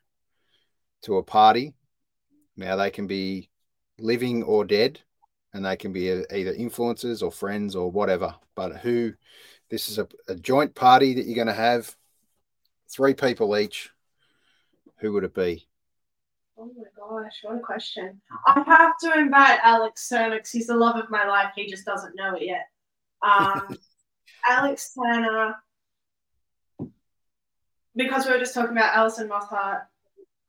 [1.03, 1.73] to a party.
[2.55, 3.49] Now, they can be
[3.99, 4.99] living or dead,
[5.53, 8.35] and they can be either influencers or friends or whatever.
[8.55, 9.13] But who,
[9.69, 11.95] this is a, a joint party that you're going to have,
[12.89, 13.89] three people each.
[14.97, 15.67] Who would it be?
[16.57, 18.21] Oh my gosh, what a question.
[18.47, 21.51] I have to invite Alex because he's the love of my life.
[21.55, 22.67] He just doesn't know it yet.
[23.21, 23.77] Um,
[24.47, 25.55] Alex Turner,
[27.95, 29.83] because we were just talking about Alison Mosshart.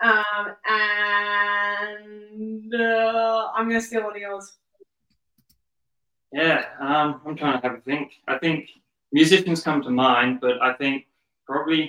[0.01, 4.57] Um, and uh, I'm going to steal one of yours.
[6.41, 8.61] Yeah um, i'm trying to have a think i think
[9.19, 10.97] musicians come to mind but i think
[11.49, 11.83] probably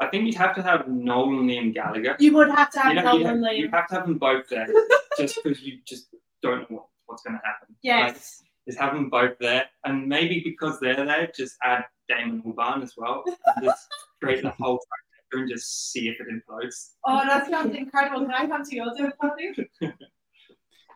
[0.00, 2.94] i think you'd have to have noel and liam gallagher You would have to have
[2.94, 3.74] you, know, you, Nolan have, you Liam.
[3.78, 4.68] have to have them both there
[5.20, 6.04] just because you just
[6.44, 8.42] don't know what, what's going to happen Like, Yes.
[8.68, 12.92] just have them both there, and maybe because they're there, just add Damon Albarn as
[13.00, 13.18] well.
[13.56, 13.84] And just
[14.20, 16.76] create the whole trifecta and just see if it implodes.
[17.04, 18.20] Oh, that sounds incredible.
[18.26, 19.46] Can I come to your dinner party?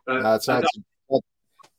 [0.06, 0.60] But Uh, so I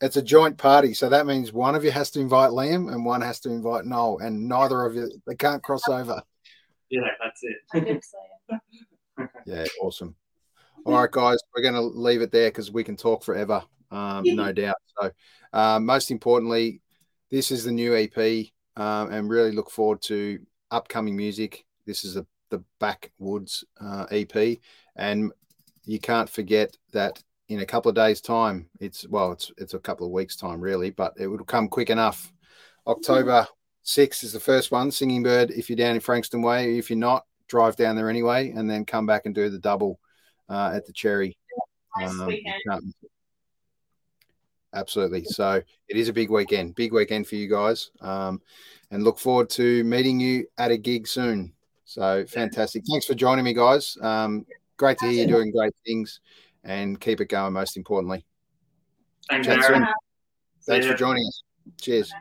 [0.02, 0.94] it's, it's a joint party.
[0.94, 3.86] So that means one of you has to invite Liam and one has to invite
[3.86, 6.22] Noel, and neither of you, they can't cross over.
[6.90, 7.58] yeah, that's it.
[7.74, 8.18] I did say
[8.50, 9.30] it.
[9.46, 10.16] Yeah, awesome.
[10.86, 14.24] All right, guys, we're going to leave it there because we can talk forever, um,
[14.26, 14.78] no doubt.
[15.00, 15.12] So,
[15.54, 16.82] um, most importantly,
[17.30, 20.40] this is the new EP, um, and really look forward to
[20.72, 21.66] upcoming music.
[21.86, 24.58] This is a, the Backwoods uh, EP,
[24.96, 25.32] and
[25.86, 27.22] you can't forget that
[27.52, 30.62] in a couple of days' time, it's well, it's it's a couple of weeks' time,
[30.62, 32.32] really, but it will come quick enough.
[32.88, 33.46] October
[33.86, 35.52] 6th is the first one, Singing Bird.
[35.52, 38.86] If you're down in Frankston Way, if you're not, drive down there anyway, and then
[38.86, 40.00] come back and do the double
[40.50, 41.38] uh, at the Cherry.
[41.98, 42.18] Nice
[42.70, 42.94] Um,
[44.74, 45.26] Absolutely.
[45.26, 48.42] So it is a big weekend, big weekend for you guys, um,
[48.92, 51.52] and look forward to meeting you at a gig soon.
[51.84, 52.84] So fantastic.
[52.90, 53.98] Thanks for joining me, guys.
[54.02, 54.46] Um,
[54.78, 56.22] great to hear you doing great things,
[56.64, 57.54] and keep it going.
[57.54, 58.26] Most importantly,
[59.30, 59.88] Thanks, Aaron.
[60.66, 61.44] thanks for joining us.
[61.80, 62.12] Cheers.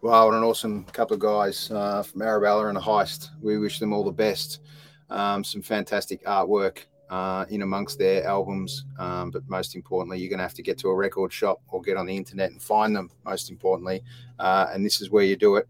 [0.00, 3.30] Wow, what an awesome couple of guys uh, from Arabella and the Heist.
[3.42, 4.60] We wish them all the best.
[5.10, 8.84] Um, some fantastic artwork uh, in amongst their albums.
[8.98, 11.82] Um, but most importantly, you're going to have to get to a record shop or
[11.82, 14.02] get on the internet and find them, most importantly.
[14.38, 15.68] Uh, and this is where you do it.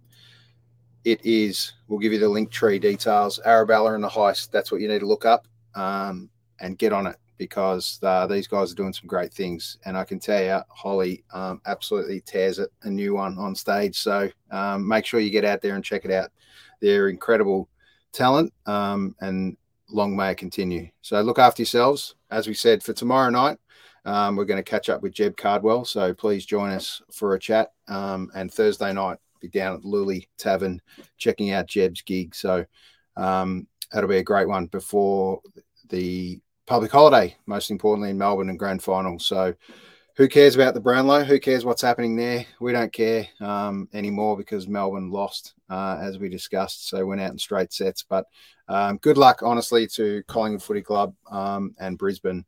[1.05, 4.51] It is, we'll give you the link tree details, Arabella and the Heist.
[4.51, 6.29] That's what you need to look up um,
[6.61, 9.79] and get on it because uh, these guys are doing some great things.
[9.85, 13.97] And I can tell you, Holly um, absolutely tears it a new one on stage.
[13.97, 16.31] So um, make sure you get out there and check it out.
[16.81, 17.69] They're incredible
[18.13, 19.57] talent um, and
[19.89, 20.89] long may it continue.
[21.01, 22.17] So look after yourselves.
[22.31, 23.59] As we said, for tomorrow night,
[24.05, 25.85] um, we're going to catch up with Jeb Cardwell.
[25.85, 27.73] So please join us for a chat.
[27.89, 30.81] Um, and Thursday night, be down at Lulie Tavern
[31.17, 32.35] checking out Jeb's gig.
[32.35, 32.65] So
[33.17, 35.41] um, that'll be a great one before
[35.89, 39.19] the public holiday, most importantly in Melbourne and grand final.
[39.19, 39.55] So
[40.17, 41.25] who cares about the Brownlow?
[41.25, 42.45] Who cares what's happening there?
[42.61, 46.89] We don't care um, anymore because Melbourne lost, uh, as we discussed.
[46.89, 48.03] So went out in straight sets.
[48.03, 48.27] But
[48.69, 52.45] um, good luck, honestly, to Collingwood Footy Club um, and Brisbane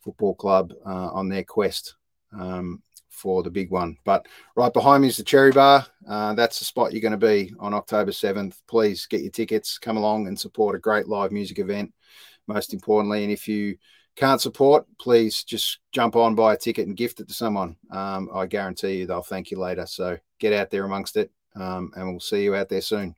[0.00, 1.96] Football Club uh, on their quest
[2.32, 3.96] um, for the big one.
[4.04, 5.84] But right behind me is the Cherry Bar.
[6.06, 8.60] Uh, that's the spot you're going to be on October 7th.
[8.68, 11.92] Please get your tickets, come along and support a great live music event,
[12.46, 13.22] most importantly.
[13.24, 13.76] And if you
[14.16, 17.76] can't support, please just jump on, buy a ticket, and gift it to someone.
[17.90, 19.86] Um, I guarantee you they'll thank you later.
[19.86, 23.16] So get out there amongst it, um, and we'll see you out there soon.